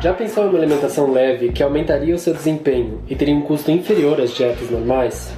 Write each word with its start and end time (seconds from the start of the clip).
Já 0.00 0.14
pensou 0.14 0.46
em 0.46 0.48
uma 0.48 0.58
alimentação 0.58 1.12
leve 1.12 1.52
que 1.52 1.62
aumentaria 1.62 2.14
o 2.14 2.18
seu 2.18 2.32
desempenho 2.32 3.02
e 3.06 3.14
teria 3.14 3.34
um 3.34 3.42
custo 3.42 3.70
inferior 3.70 4.18
às 4.18 4.34
dietas 4.34 4.70
normais? 4.70 5.30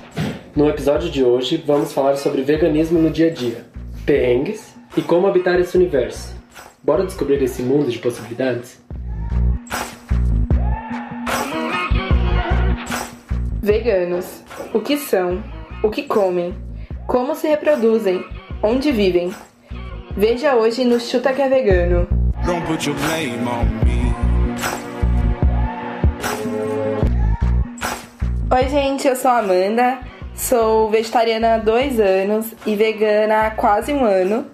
No 0.55 0.69
episódio 0.69 1.11
de 1.11 1.25
hoje, 1.25 1.61
vamos 1.67 1.93
falar 1.93 2.15
sobre 2.15 2.43
veganismo 2.43 3.01
no 3.01 3.11
dia 3.11 3.27
a 3.27 3.31
dia, 3.31 3.67
perrengues 4.07 4.73
e 4.97 5.03
como 5.03 5.27
habitar 5.27 5.59
esse 5.59 5.77
universo. 5.77 6.37
Bora 6.81 7.05
descobrir 7.05 7.43
esse 7.43 7.61
mundo 7.61 7.91
de 7.91 7.99
possibilidades? 7.99 8.81
Veganos. 13.61 14.45
O 14.73 14.79
que 14.81 14.97
são? 14.97 15.43
O 15.83 15.91
que 15.91 16.05
comem? 16.05 16.55
Como 17.09 17.35
se 17.35 17.49
reproduzem? 17.49 18.25
Onde 18.63 18.93
vivem? 18.93 19.35
Veja 20.17 20.55
hoje 20.55 20.85
no 20.85 21.01
Chuta 21.01 21.33
que 21.33 21.43
é 21.43 21.49
Vegano. 21.49 22.07
Don't 22.47 22.65
put 22.65 22.89
your 22.89 22.97
blame 22.97 23.49
on 23.49 23.85
me. 23.85 23.92
Oi, 28.63 28.69
gente, 28.69 29.09
eu 29.09 29.17
sou 29.17 29.29
a 29.29 29.39
Amanda, 29.39 29.99
sou 30.37 30.89
vegetariana 30.89 31.55
há 31.57 31.59
dois 31.59 31.99
anos 31.99 32.47
e 32.65 32.77
vegana 32.77 33.41
há 33.41 33.51
quase 33.51 33.93
um 33.93 34.05
ano. 34.05 34.47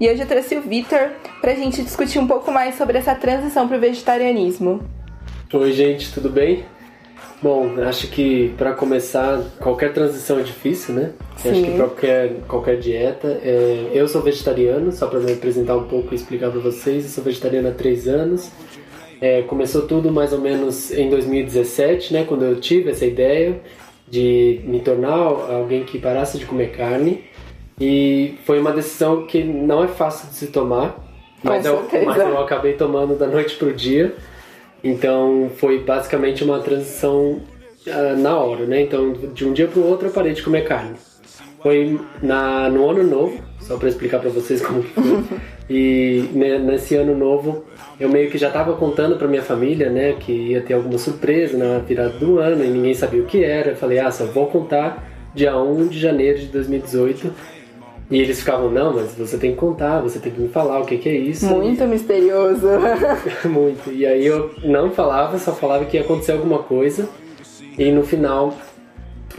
E 0.00 0.08
hoje 0.08 0.20
eu 0.22 0.26
trouxe 0.28 0.54
o 0.54 0.62
Vitor 0.62 1.10
pra 1.40 1.52
gente 1.52 1.82
discutir 1.82 2.20
um 2.20 2.28
pouco 2.28 2.52
mais 2.52 2.76
sobre 2.76 2.96
essa 2.96 3.12
transição 3.16 3.66
pro 3.66 3.80
vegetarianismo. 3.80 4.82
Oi, 5.52 5.72
gente, 5.72 6.14
tudo 6.14 6.30
bem? 6.30 6.64
Bom, 7.42 7.82
acho 7.84 8.06
que 8.06 8.54
para 8.56 8.72
começar, 8.72 9.42
qualquer 9.58 9.92
transição 9.92 10.38
é 10.38 10.44
difícil, 10.44 10.94
né? 10.94 11.10
Sim. 11.36 11.50
Acho 11.50 11.62
que 11.62 11.76
qualquer, 11.76 12.32
qualquer 12.46 12.78
dieta. 12.78 13.40
É... 13.42 13.90
Eu 13.92 14.06
sou 14.06 14.22
vegetariano, 14.22 14.92
só 14.92 15.08
para 15.08 15.18
me 15.18 15.32
apresentar 15.32 15.76
um 15.76 15.88
pouco 15.88 16.12
e 16.12 16.14
explicar 16.14 16.52
para 16.52 16.60
vocês. 16.60 17.02
Eu 17.02 17.10
sou 17.10 17.24
vegetariano 17.24 17.68
há 17.68 17.72
três 17.72 18.06
anos. 18.06 18.48
É, 19.20 19.42
começou 19.42 19.86
tudo 19.86 20.12
mais 20.12 20.32
ou 20.32 20.40
menos 20.40 20.90
em 20.90 21.08
2017, 21.08 22.12
né? 22.12 22.24
Quando 22.24 22.44
eu 22.44 22.60
tive 22.60 22.90
essa 22.90 23.06
ideia 23.06 23.60
de 24.08 24.60
me 24.64 24.80
tornar 24.80 25.16
alguém 25.16 25.84
que 25.84 25.98
parasse 25.98 26.38
de 26.38 26.46
comer 26.46 26.72
carne. 26.72 27.24
E 27.80 28.34
foi 28.44 28.58
uma 28.58 28.72
decisão 28.72 29.26
que 29.26 29.42
não 29.42 29.84
é 29.84 29.88
fácil 29.88 30.28
de 30.28 30.34
se 30.34 30.46
tomar, 30.46 30.96
mas, 31.42 31.66
eu, 31.66 31.86
mas 32.04 32.16
eu 32.16 32.38
acabei 32.38 32.72
tomando 32.72 33.14
da 33.14 33.26
noite 33.26 33.56
pro 33.56 33.72
dia. 33.72 34.14
Então 34.82 35.50
foi 35.56 35.80
basicamente 35.80 36.44
uma 36.44 36.60
transição 36.60 37.40
uh, 37.86 38.16
na 38.16 38.38
hora, 38.38 38.66
né? 38.66 38.80
Então 38.80 39.12
de 39.12 39.44
um 39.44 39.52
dia 39.52 39.66
para 39.66 39.80
o 39.80 39.86
outro 39.86 40.08
eu 40.08 40.12
parei 40.12 40.32
de 40.32 40.42
comer 40.42 40.64
carne. 40.64 40.96
Foi 41.66 42.00
na, 42.22 42.68
no 42.68 42.88
ano 42.88 43.02
novo, 43.02 43.40
só 43.58 43.76
para 43.76 43.88
explicar 43.88 44.20
para 44.20 44.30
vocês 44.30 44.64
como 44.64 44.84
que 44.84 44.92
foi. 44.92 45.24
e 45.68 46.30
nesse 46.32 46.94
ano 46.94 47.12
novo 47.12 47.64
eu 47.98 48.08
meio 48.08 48.30
que 48.30 48.38
já 48.38 48.46
estava 48.46 48.76
contando 48.76 49.16
para 49.16 49.26
minha 49.26 49.42
família, 49.42 49.90
né, 49.90 50.12
que 50.12 50.30
ia 50.30 50.60
ter 50.60 50.74
alguma 50.74 50.96
surpresa 50.96 51.58
na 51.58 51.78
virada 51.78 52.10
do 52.20 52.38
ano 52.38 52.64
e 52.64 52.68
ninguém 52.68 52.94
sabia 52.94 53.20
o 53.20 53.26
que 53.26 53.42
era. 53.42 53.70
Eu 53.70 53.76
falei, 53.76 53.98
ah, 53.98 54.12
só 54.12 54.26
vou 54.26 54.46
contar 54.46 55.10
dia 55.34 55.56
1 55.60 55.88
de 55.88 55.98
janeiro 55.98 56.38
de 56.38 56.46
2018 56.46 57.34
e 58.12 58.20
eles 58.20 58.38
ficavam, 58.38 58.70
não, 58.70 58.94
mas 58.94 59.16
você 59.16 59.36
tem 59.36 59.50
que 59.50 59.56
contar, 59.56 60.00
você 60.00 60.20
tem 60.20 60.30
que 60.30 60.40
me 60.40 60.48
falar 60.48 60.78
o 60.78 60.86
que, 60.86 60.98
que 60.98 61.08
é 61.08 61.16
isso. 61.16 61.46
Muito 61.46 61.82
e... 61.82 61.86
misterioso. 61.88 62.68
Muito. 63.44 63.90
E 63.90 64.06
aí 64.06 64.24
eu 64.24 64.54
não 64.62 64.92
falava, 64.92 65.36
só 65.36 65.50
falava 65.50 65.84
que 65.84 65.96
ia 65.96 66.04
acontecer 66.04 66.30
alguma 66.30 66.60
coisa. 66.60 67.08
E 67.76 67.90
no 67.90 68.04
final 68.04 68.54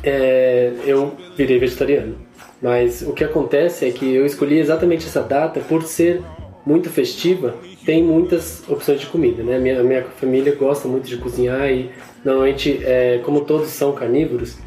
é, 0.04 0.72
eu 0.86 1.16
virei 1.36 1.60
vegetariano. 1.60 2.16
Mas 2.62 3.02
o 3.02 3.14
que 3.14 3.24
acontece 3.24 3.88
é 3.88 3.92
que 3.92 4.14
eu 4.14 4.26
escolhi 4.26 4.60
exatamente 4.60 5.06
essa 5.06 5.22
data 5.22 5.60
por 5.60 5.84
ser 5.84 6.22
muito 6.66 6.90
festiva. 6.90 7.56
Tem 7.86 8.04
muitas 8.04 8.64
opções 8.68 9.00
de 9.00 9.06
comida, 9.06 9.44
né? 9.44 9.60
Minha, 9.60 9.84
minha 9.84 10.04
família 10.04 10.54
gosta 10.56 10.88
muito 10.88 11.08
de 11.08 11.18
cozinhar 11.18 11.72
e 11.72 11.90
normalmente, 12.26 12.82
é, 12.84 13.20
como 13.24 13.42
todos 13.42 13.70
são 13.70 13.94
carnívoros, 13.94 14.58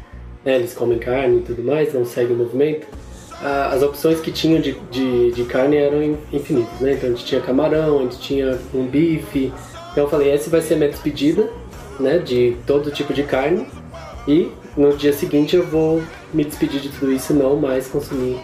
né, 0.43 0.55
eles 0.55 0.73
comem 0.73 0.97
carne 0.97 1.39
e 1.39 1.41
tudo 1.41 1.63
mais, 1.63 1.93
não 1.93 2.05
seguem 2.05 2.35
o 2.35 2.39
movimento 2.39 2.87
as 3.43 3.81
opções 3.81 4.19
que 4.19 4.31
tinham 4.31 4.61
de, 4.61 4.73
de, 4.91 5.31
de, 5.31 5.43
carne 5.45 5.77
eram 5.77 6.17
infinitas, 6.31 6.79
né? 6.79 6.93
Então 6.93 7.09
a 7.09 7.11
gente 7.13 7.25
tinha 7.25 7.41
camarão, 7.41 7.99
a 7.99 8.01
gente 8.03 8.19
tinha 8.19 8.59
um 8.73 8.85
bife. 8.85 9.51
Então 9.91 10.03
eu 10.03 10.09
falei, 10.09 10.29
essa 10.29 10.49
vai 10.49 10.61
ser 10.61 10.75
a 10.75 10.77
minha 10.77 10.89
despedida, 10.89 11.49
né? 11.99 12.19
De 12.19 12.55
todo 12.67 12.91
tipo 12.91 13.13
de 13.13 13.23
carne. 13.23 13.65
E 14.27 14.51
no 14.75 14.95
dia 14.95 15.13
seguinte 15.13 15.55
eu 15.55 15.65
vou 15.65 16.01
me 16.33 16.43
despedir 16.43 16.81
de 16.81 16.89
tudo 16.89 17.11
isso 17.11 17.33
e 17.33 17.35
não 17.35 17.55
mais 17.55 17.87
consumir 17.87 18.39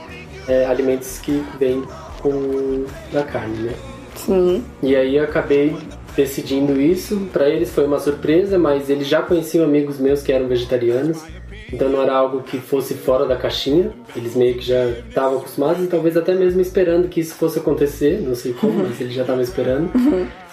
é, 0.47 0.65
alimentos 0.65 1.19
que 1.19 1.43
vêm 1.59 1.83
com 2.21 2.85
da 3.11 3.23
carne, 3.23 3.57
né? 3.63 3.73
Sim. 4.15 4.63
E 4.81 4.95
aí 4.95 5.15
eu 5.15 5.23
acabei 5.23 5.75
decidindo 6.15 6.81
isso. 6.81 7.27
Para 7.31 7.47
eles 7.49 7.71
foi 7.71 7.85
uma 7.85 7.99
surpresa, 7.99 8.57
mas 8.57 8.89
eles 8.89 9.07
já 9.07 9.21
conheciam 9.21 9.63
amigos 9.63 9.99
meus 9.99 10.23
que 10.23 10.31
eram 10.31 10.47
vegetarianos. 10.47 11.23
Então 11.71 11.89
não 11.89 12.01
era 12.01 12.13
algo 12.13 12.43
que 12.43 12.57
fosse 12.57 12.93
fora 12.93 13.25
da 13.25 13.35
caixinha. 13.35 13.91
Eles 14.15 14.35
meio 14.35 14.55
que 14.55 14.65
já 14.65 14.85
estavam 14.85 15.37
acostumados 15.37 15.83
e 15.83 15.87
talvez 15.87 16.17
até 16.17 16.33
mesmo 16.33 16.61
esperando 16.61 17.07
que 17.07 17.19
isso 17.19 17.35
fosse 17.35 17.59
acontecer. 17.59 18.21
Não 18.21 18.35
sei 18.35 18.53
como, 18.53 18.73
mas 18.87 18.99
eles 18.99 19.13
já 19.13 19.21
estavam 19.21 19.41
esperando. 19.41 19.91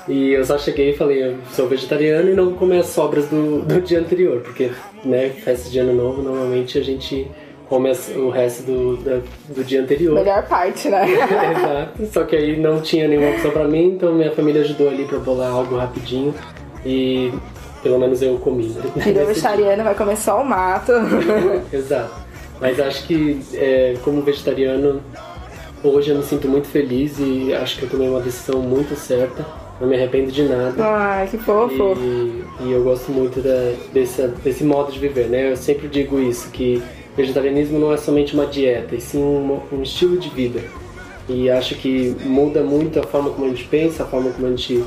E 0.06 0.32
eu 0.32 0.44
só 0.44 0.58
cheguei 0.58 0.90
e 0.90 0.96
falei, 0.96 1.24
eu 1.24 1.38
sou 1.52 1.66
vegetariano 1.66 2.30
e 2.30 2.34
não 2.34 2.52
comer 2.52 2.80
as 2.80 2.86
sobras 2.86 3.26
do, 3.28 3.62
do 3.62 3.80
dia 3.80 4.00
anterior, 4.00 4.40
porque, 4.40 4.70
né, 5.04 5.30
festa 5.30 5.70
de 5.70 5.78
ano 5.78 5.94
novo, 5.94 6.22
normalmente 6.22 6.78
a 6.78 6.82
gente 6.82 7.26
come 7.68 7.90
o 8.16 8.28
resto 8.28 8.62
do, 8.64 8.96
do, 8.96 9.24
do 9.48 9.64
dia 9.64 9.80
anterior. 9.80 10.14
Melhor 10.14 10.46
parte, 10.46 10.88
né? 10.88 11.06
Exato. 11.10 12.06
Só 12.12 12.24
que 12.24 12.36
aí 12.36 12.60
não 12.60 12.80
tinha 12.80 13.08
nenhuma 13.08 13.30
opção 13.30 13.50
pra 13.50 13.64
mim, 13.64 13.94
então 13.94 14.14
minha 14.14 14.30
família 14.32 14.62
ajudou 14.62 14.88
ali 14.88 15.04
pra 15.04 15.18
bolar 15.18 15.50
algo 15.50 15.76
rapidinho. 15.76 16.34
E 16.84 17.32
pelo 17.82 17.98
menos 17.98 18.20
eu 18.20 18.38
comi. 18.38 18.66
Né? 18.66 19.02
Filho 19.02 19.26
vegetariano 19.26 19.84
vai 19.84 19.94
comer 19.94 20.16
só 20.16 20.40
o 20.40 20.44
mato. 20.44 20.92
Exato. 21.72 22.14
Mas 22.60 22.78
acho 22.78 23.06
que 23.06 23.40
é, 23.54 23.96
como 24.04 24.22
vegetariano, 24.22 25.02
hoje 25.82 26.10
eu 26.10 26.16
me 26.16 26.22
sinto 26.22 26.46
muito 26.46 26.68
feliz 26.68 27.18
e 27.18 27.52
acho 27.54 27.78
que 27.78 27.84
eu 27.84 27.90
tomei 27.90 28.08
uma 28.08 28.20
decisão 28.20 28.60
muito 28.60 28.94
certa. 28.94 29.44
Não 29.80 29.88
me 29.88 29.96
arrependo 29.96 30.30
de 30.30 30.44
nada. 30.44 30.84
Ai, 30.84 31.26
que 31.26 31.38
fofo. 31.38 31.96
E, 31.98 32.44
e 32.60 32.72
eu 32.72 32.84
gosto 32.84 33.10
muito 33.10 33.40
da, 33.40 33.72
desse, 33.92 34.26
desse 34.42 34.62
modo 34.62 34.92
de 34.92 34.98
viver, 34.98 35.26
né? 35.26 35.50
Eu 35.50 35.56
sempre 35.56 35.88
digo 35.88 36.20
isso, 36.20 36.50
que 36.50 36.82
vegetarianismo 37.16 37.78
não 37.78 37.92
é 37.92 37.96
somente 37.96 38.34
uma 38.34 38.46
dieta, 38.46 38.94
e 38.94 39.00
sim 39.00 39.22
um, 39.22 39.60
um 39.72 39.82
estilo 39.82 40.16
de 40.16 40.28
vida. 40.28 40.60
E 41.28 41.50
acho 41.50 41.74
que 41.76 42.14
muda 42.24 42.62
muito 42.62 43.00
a 43.00 43.02
forma 43.02 43.30
como 43.30 43.46
a 43.46 43.48
gente 43.48 43.64
pensa, 43.64 44.02
a 44.02 44.06
forma 44.06 44.30
como 44.30 44.46
a 44.46 44.50
gente 44.50 44.84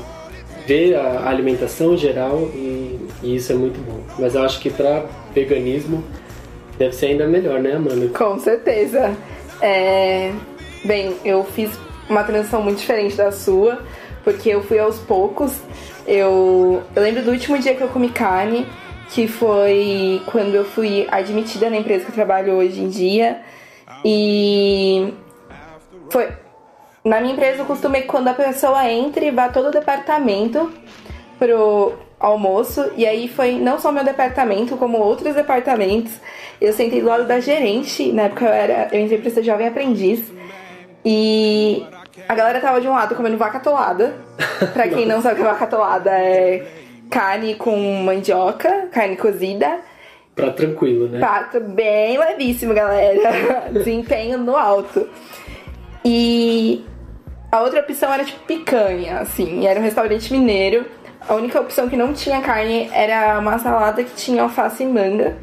ver 0.66 0.94
a 0.94 1.28
alimentação 1.28 1.96
geral 1.96 2.48
e, 2.54 3.00
e 3.22 3.36
isso 3.36 3.50
é 3.50 3.54
muito 3.54 3.80
bom. 3.80 4.00
Mas 4.18 4.34
eu 4.34 4.42
acho 4.42 4.60
que 4.60 4.70
para 4.70 5.06
veganismo 5.34 6.04
deve 6.78 6.94
ser 6.94 7.06
ainda 7.06 7.26
melhor, 7.26 7.60
né, 7.60 7.74
Amanda? 7.74 8.08
Com 8.08 8.38
certeza. 8.38 9.16
É... 9.60 10.30
Bem, 10.84 11.16
eu 11.24 11.42
fiz 11.42 11.70
uma 12.08 12.22
transição 12.22 12.62
muito 12.62 12.78
diferente 12.78 13.16
da 13.16 13.32
sua, 13.32 13.80
porque 14.28 14.50
eu 14.50 14.62
fui 14.62 14.78
aos 14.78 14.98
poucos. 14.98 15.56
Eu, 16.06 16.82
eu 16.94 17.02
lembro 17.02 17.22
do 17.22 17.30
último 17.30 17.58
dia 17.58 17.74
que 17.74 17.80
eu 17.80 17.88
comi 17.88 18.10
carne, 18.10 18.66
que 19.08 19.26
foi 19.26 20.20
quando 20.26 20.54
eu 20.54 20.66
fui 20.66 21.08
admitida 21.10 21.70
na 21.70 21.78
empresa 21.78 22.04
que 22.04 22.10
eu 22.10 22.14
trabalho 22.14 22.52
hoje 22.52 22.78
em 22.78 22.90
dia. 22.90 23.40
E 24.04 25.14
foi 26.10 26.28
na 27.02 27.22
minha 27.22 27.32
empresa, 27.32 27.62
eu 27.62 27.64
costumei 27.64 28.02
que 28.02 28.06
quando 28.06 28.28
a 28.28 28.34
pessoa 28.34 28.86
entra 28.90 29.24
e 29.24 29.30
vá 29.30 29.48
todo 29.48 29.68
o 29.68 29.70
departamento 29.70 30.70
pro 31.38 31.94
almoço, 32.20 32.84
e 32.96 33.06
aí 33.06 33.28
foi 33.28 33.52
não 33.52 33.78
só 33.78 33.90
meu 33.90 34.04
departamento, 34.04 34.76
como 34.76 34.98
outros 34.98 35.34
departamentos. 35.34 36.12
Eu 36.60 36.74
sentei 36.74 37.00
do 37.00 37.06
lado 37.06 37.26
da 37.26 37.40
gerente, 37.40 38.12
na 38.12 38.24
época 38.24 38.44
eu 38.44 38.52
era, 38.52 38.88
eu 38.92 39.00
entrei 39.00 39.18
pra 39.20 39.30
ser 39.30 39.42
jovem 39.42 39.68
aprendiz, 39.68 40.20
e 41.02 41.82
a 42.28 42.34
galera 42.34 42.60
tava 42.60 42.80
de 42.80 42.88
um 42.88 42.94
lado 42.94 43.14
comendo 43.14 43.36
vaca 43.36 43.58
atolada. 43.58 44.14
pra 44.72 44.88
quem 44.88 45.06
não 45.06 45.20
sabe 45.20 45.34
o 45.34 45.36
que 45.36 45.42
é 45.42 45.52
vaca 45.52 45.64
atolada, 45.64 46.10
é 46.10 46.66
carne 47.10 47.54
com 47.54 47.76
mandioca, 48.02 48.88
carne 48.90 49.16
cozida. 49.16 49.80
Pra 50.34 50.52
tranquilo, 50.52 51.08
né? 51.08 51.18
Prato 51.18 51.60
bem 51.60 52.16
levíssimo, 52.18 52.72
galera. 52.72 53.70
Desempenho 53.72 54.38
no 54.38 54.56
alto. 54.56 55.08
E 56.04 56.84
a 57.50 57.60
outra 57.60 57.80
opção 57.80 58.12
era 58.12 58.24
tipo 58.24 58.40
picanha, 58.46 59.20
assim, 59.20 59.66
era 59.66 59.80
um 59.80 59.82
restaurante 59.82 60.32
mineiro. 60.32 60.86
A 61.28 61.34
única 61.34 61.60
opção 61.60 61.88
que 61.88 61.96
não 61.96 62.12
tinha 62.12 62.40
carne 62.40 62.88
era 62.92 63.38
uma 63.38 63.58
salada 63.58 64.02
que 64.04 64.14
tinha 64.14 64.42
alface 64.42 64.82
e 64.82 64.86
manga. 64.86 65.36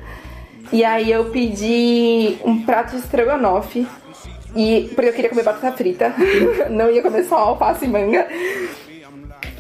E 0.72 0.84
aí 0.84 1.12
eu 1.12 1.26
pedi 1.26 2.38
um 2.44 2.64
prato 2.64 2.92
de 2.92 2.98
estrogonofe. 2.98 3.86
E, 4.56 4.90
porque 4.96 5.10
eu 5.10 5.14
queria 5.14 5.30
comer 5.30 5.44
batata 5.44 5.76
frita. 5.76 6.14
não 6.70 6.90
ia 6.90 7.02
comer 7.02 7.24
só 7.26 7.36
alface 7.36 7.86
e 7.86 7.88
manga. 7.88 8.26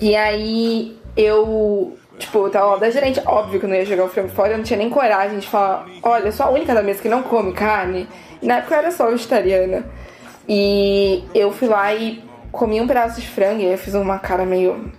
E 0.01 0.15
aí 0.15 0.97
eu, 1.17 1.97
tipo, 2.17 2.49
tava 2.49 2.65
lá 2.65 2.77
da 2.77 2.89
gerente. 2.89 3.21
Óbvio 3.25 3.59
que 3.59 3.65
eu 3.65 3.69
não 3.69 3.75
ia 3.75 3.85
jogar 3.85 4.05
o 4.05 4.09
frango 4.09 4.29
fora. 4.29 4.53
Eu 4.53 4.57
não 4.57 4.63
tinha 4.63 4.77
nem 4.77 4.89
coragem 4.89 5.39
de 5.39 5.47
falar: 5.47 5.85
olha, 6.01 6.31
sou 6.31 6.45
a 6.45 6.49
única 6.49 6.73
da 6.73 6.81
mesa 6.81 7.01
que 7.01 7.09
não 7.09 7.23
come 7.23 7.51
carne. 7.51 8.07
E 8.41 8.47
na 8.47 8.57
época 8.57 8.75
eu 8.75 8.79
era 8.79 8.91
só 8.91 9.09
vegetariana. 9.09 9.85
E 10.47 11.23
eu 11.33 11.51
fui 11.51 11.67
lá 11.67 11.93
e 11.93 12.23
comi 12.51 12.79
um 12.79 12.87
pedaço 12.87 13.19
de 13.19 13.27
frango 13.27 13.61
e 13.61 13.65
eu 13.65 13.77
fiz 13.77 13.93
uma 13.93 14.17
cara 14.17 14.45
meio. 14.45 14.91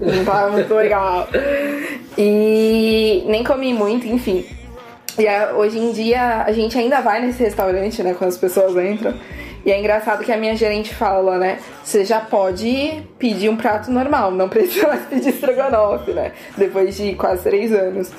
Não 0.00 0.24
tava 0.24 0.50
muito 0.50 0.74
legal. 0.74 1.28
E 2.18 3.24
nem 3.26 3.44
comi 3.44 3.72
muito, 3.72 4.06
enfim. 4.06 4.44
E 5.18 5.26
hoje 5.54 5.78
em 5.78 5.92
dia 5.92 6.42
a 6.42 6.52
gente 6.52 6.78
ainda 6.78 7.00
vai 7.00 7.20
nesse 7.20 7.42
restaurante, 7.42 8.02
né? 8.02 8.14
Quando 8.14 8.30
as 8.30 8.38
pessoas 8.38 8.74
entram. 8.76 9.14
E 9.64 9.70
é 9.70 9.78
engraçado 9.78 10.24
que 10.24 10.32
a 10.32 10.36
minha 10.36 10.56
gerente 10.56 10.94
fala, 10.94 11.38
né? 11.38 11.58
Você 11.84 12.04
já 12.04 12.20
pode 12.20 13.02
pedir 13.18 13.48
um 13.48 13.56
prato 13.56 13.90
normal, 13.90 14.30
não 14.30 14.48
precisa 14.48 14.88
mais 14.88 15.02
pedir 15.06 15.30
estrogonofe, 15.30 16.12
né? 16.12 16.32
Depois 16.56 16.96
de 16.96 17.14
quase 17.14 17.42
três 17.44 17.72
anos. 17.72 18.10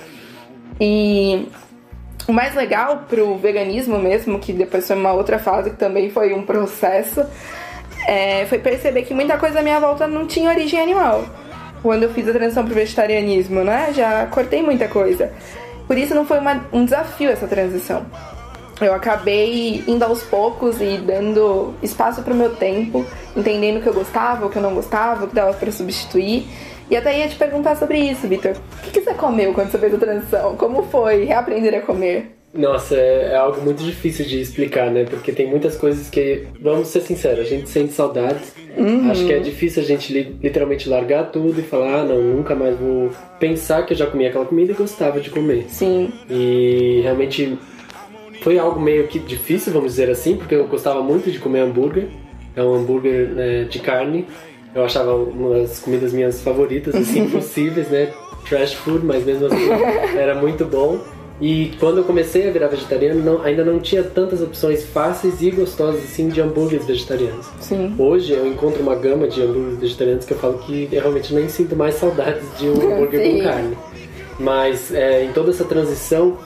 E 0.79 1.49
o 2.27 2.31
mais 2.31 2.55
legal 2.55 3.05
pro 3.09 3.37
veganismo 3.37 3.99
mesmo, 3.99 4.39
que 4.39 4.53
depois 4.53 4.87
foi 4.87 4.95
uma 4.95 5.11
outra 5.11 5.37
fase 5.37 5.71
que 5.71 5.77
também 5.77 6.09
foi 6.09 6.33
um 6.33 6.43
processo, 6.43 7.25
é, 8.07 8.45
foi 8.45 8.59
perceber 8.59 9.03
que 9.03 9.13
muita 9.13 9.37
coisa 9.37 9.59
à 9.59 9.61
minha 9.61 9.79
volta 9.79 10.07
não 10.07 10.25
tinha 10.25 10.49
origem 10.49 10.79
animal. 10.79 11.25
Quando 11.81 12.03
eu 12.03 12.13
fiz 12.13 12.25
a 12.29 12.31
transição 12.31 12.63
pro 12.63 12.73
vegetarianismo, 12.73 13.63
né? 13.65 13.91
Já 13.93 14.25
cortei 14.27 14.61
muita 14.61 14.87
coisa. 14.87 15.33
Por 15.93 15.99
isso 15.99 16.15
não 16.15 16.25
foi 16.25 16.39
uma, 16.39 16.65
um 16.73 16.85
desafio 16.85 17.29
essa 17.29 17.47
transição. 17.47 18.03
Eu 18.81 18.95
acabei 18.95 19.83
indo 19.87 20.03
aos 20.03 20.23
poucos 20.23 20.81
e 20.81 20.97
dando 20.97 21.75
espaço 21.83 22.23
pro 22.23 22.33
meu 22.33 22.55
tempo, 22.55 23.05
entendendo 23.37 23.77
o 23.77 23.81
que 23.83 23.89
eu 23.89 23.93
gostava, 23.93 24.47
o 24.47 24.49
que 24.49 24.57
eu 24.57 24.61
não 24.63 24.73
gostava, 24.73 25.25
o 25.25 25.27
que 25.27 25.35
dava 25.35 25.53
para 25.53 25.71
substituir. 25.71 26.47
E 26.89 26.97
até 26.97 27.19
ia 27.19 27.29
te 27.29 27.35
perguntar 27.35 27.75
sobre 27.75 27.99
isso, 27.99 28.27
Vitor. 28.27 28.53
O 28.53 28.81
que, 28.81 28.89
que 28.89 29.01
você 29.01 29.13
comeu 29.13 29.53
quando 29.53 29.69
você 29.69 29.77
fez 29.77 29.93
a 29.93 29.99
transição? 29.99 30.57
Como 30.57 30.81
foi 30.81 31.25
reaprender 31.25 31.75
a 31.75 31.81
comer? 31.81 32.42
Nossa, 32.53 32.95
é, 32.95 33.31
é, 33.31 33.35
algo 33.35 33.61
muito 33.61 33.83
difícil 33.83 34.25
de 34.25 34.39
explicar, 34.39 34.91
né? 34.91 35.05
Porque 35.05 35.31
tem 35.31 35.47
muitas 35.47 35.75
coisas 35.75 36.07
que, 36.07 36.43
vamos 36.61 36.87
ser 36.87 37.01
sinceros, 37.01 37.39
a 37.39 37.49
gente 37.49 37.67
sente 37.67 37.93
saudades. 37.93 38.53
Uhum. 38.77 39.09
Acho 39.09 39.25
que 39.25 39.33
é 39.33 39.39
difícil 39.39 39.81
a 39.81 39.85
gente 39.85 40.13
literalmente 40.13 40.87
largar 40.87 41.31
tudo 41.31 41.59
e 41.59 41.63
falar, 41.63 42.01
ah, 42.01 42.03
não, 42.05 42.21
nunca 42.21 42.53
mais 42.53 42.77
vou 42.77 43.09
pensar 43.39 43.83
que 43.85 43.93
eu 43.93 43.97
já 43.97 44.05
comia 44.05 44.29
aquela 44.29 44.45
comida 44.45 44.71
e 44.71 44.75
gostava 44.75 45.19
de 45.19 45.31
comer. 45.31 45.65
Sim. 45.67 46.13
E 46.29 46.99
realmente 47.01 47.57
foi 48.43 48.59
algo 48.59 48.79
meio 48.79 49.07
que 49.07 49.17
difícil, 49.17 49.73
vamos 49.73 49.91
dizer 49.91 50.11
assim, 50.11 50.37
porque 50.37 50.53
eu 50.53 50.67
gostava 50.67 51.01
muito 51.01 51.31
de 51.31 51.39
comer 51.39 51.61
hambúrguer. 51.61 52.07
É 52.55 52.63
um 52.63 52.75
hambúrguer 52.75 53.29
né, 53.29 53.63
de 53.63 53.79
carne. 53.79 54.27
Eu 54.75 54.85
achava 54.85 55.15
uma 55.15 55.59
das 55.59 55.79
comidas 55.79 56.13
minhas 56.13 56.41
favoritas, 56.41 56.93
assim, 56.93 57.27
possíveis, 57.31 57.89
né? 57.89 58.13
Trash 58.47 58.73
food, 58.73 59.03
mas 59.03 59.25
mesmo 59.25 59.47
assim 59.47 59.69
era 60.15 60.35
muito 60.35 60.65
bom. 60.65 60.99
E 61.43 61.73
quando 61.77 61.97
eu 61.97 62.05
comecei 62.05 62.47
a 62.47 62.51
virar 62.51 62.69
vegetariano, 62.69 63.21
não, 63.21 63.41
ainda 63.41 63.65
não 63.65 63.77
tinha 63.77 64.01
tantas 64.01 64.41
opções 64.41 64.85
fáceis 64.85 65.41
e 65.41 65.51
gostosas 65.51 66.01
assim 66.01 66.29
de 66.29 66.39
hambúrgueres 66.39 66.85
vegetarianos. 66.85 67.47
Sim. 67.59 67.93
Hoje 67.99 68.31
eu 68.31 68.47
encontro 68.47 68.81
uma 68.81 68.95
gama 68.95 69.27
de 69.27 69.41
hambúrgueres 69.41 69.77
vegetarianos 69.77 70.23
que 70.23 70.31
eu 70.31 70.37
falo 70.37 70.59
que 70.59 70.87
eu 70.89 71.01
realmente 71.01 71.33
nem 71.33 71.49
sinto 71.49 71.75
mais 71.75 71.95
saudades 71.95 72.45
de 72.57 72.69
um 72.69 72.79
hambúrguer 72.95 73.21
Sim. 73.21 73.37
com 73.39 73.43
carne. 73.43 73.77
Mas 74.39 74.93
é, 74.93 75.25
em 75.25 75.33
toda 75.33 75.49
essa 75.49 75.65
transição, 75.65 76.37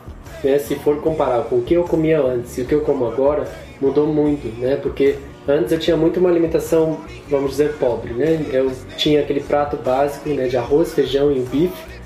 né, 0.43 0.57
se 0.57 0.73
for 0.77 0.99
comparar 0.99 1.43
com 1.43 1.57
o 1.57 1.61
que 1.61 1.75
eu 1.75 1.83
comia 1.83 2.19
antes 2.19 2.57
e 2.57 2.61
o 2.61 2.65
que 2.65 2.73
eu 2.73 2.81
como 2.81 3.05
agora, 3.05 3.47
mudou 3.79 4.07
muito, 4.07 4.47
né? 4.59 4.77
Porque 4.77 5.17
antes 5.47 5.71
eu 5.71 5.77
tinha 5.77 5.95
muito 5.95 6.19
uma 6.19 6.29
alimentação, 6.29 7.01
vamos 7.29 7.51
dizer, 7.51 7.73
pobre, 7.73 8.15
né? 8.15 8.43
Eu 8.51 8.71
tinha 8.97 9.21
aquele 9.21 9.41
prato 9.41 9.77
básico, 9.77 10.27
né, 10.29 10.47
de 10.47 10.57
arroz, 10.57 10.91
feijão 10.91 11.31
e 11.31 11.39
bife 11.41 11.96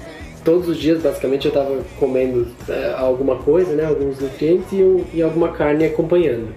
todos 0.44 0.68
os 0.68 0.78
dias 0.78 1.02
basicamente 1.02 1.46
eu 1.46 1.50
estava 1.50 1.78
comendo 2.00 2.48
é, 2.68 2.94
alguma 2.98 3.38
coisa, 3.38 3.74
né, 3.74 3.86
alguns 3.86 4.20
nutrientes 4.20 4.72
e, 4.72 4.84
um, 4.84 5.04
e, 5.14 5.22
alguma 5.22 5.50
carne 5.50 5.86
acompanhando. 5.86 6.48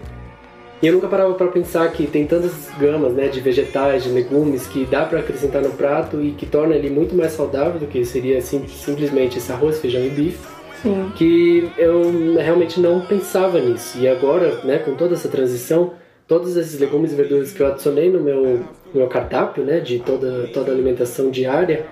E 0.82 0.86
eu 0.86 0.92
nunca 0.92 1.08
parava 1.08 1.32
para 1.34 1.46
pensar 1.46 1.90
que 1.92 2.06
tem 2.06 2.26
tantas 2.26 2.68
gamas, 2.78 3.12
né, 3.12 3.28
de 3.28 3.40
vegetais, 3.40 4.04
de 4.04 4.10
legumes 4.10 4.66
que 4.66 4.84
dá 4.84 5.04
para 5.04 5.20
acrescentar 5.20 5.62
no 5.62 5.70
prato 5.70 6.20
e 6.20 6.32
que 6.32 6.44
torna 6.44 6.74
ele 6.74 6.90
muito 6.90 7.14
mais 7.14 7.32
saudável 7.32 7.78
do 7.78 7.86
que 7.86 8.04
seria 8.04 8.40
sim, 8.40 8.66
simplesmente 8.68 9.38
esse 9.38 9.50
arroz, 9.50 9.78
feijão 9.78 10.04
e 10.04 10.10
bife. 10.10 10.54
Sim. 10.82 11.10
Que 11.16 11.70
eu 11.78 12.36
realmente 12.36 12.78
não 12.78 13.00
pensava 13.00 13.58
nisso. 13.58 13.98
E 13.98 14.06
agora, 14.06 14.60
né, 14.64 14.78
com 14.78 14.94
toda 14.94 15.14
essa 15.14 15.28
transição, 15.28 15.94
todos 16.28 16.54
esses 16.56 16.78
legumes 16.78 17.12
e 17.12 17.16
verduras 17.16 17.52
que 17.52 17.62
eu 17.62 17.66
adicionei 17.66 18.10
no 18.10 18.20
meu, 18.20 18.42
no 18.92 19.00
meu 19.00 19.06
cardápio, 19.06 19.64
né, 19.64 19.80
de 19.80 20.00
toda 20.00 20.48
toda 20.48 20.70
a 20.70 20.74
alimentação 20.74 21.30
diária, 21.30 21.86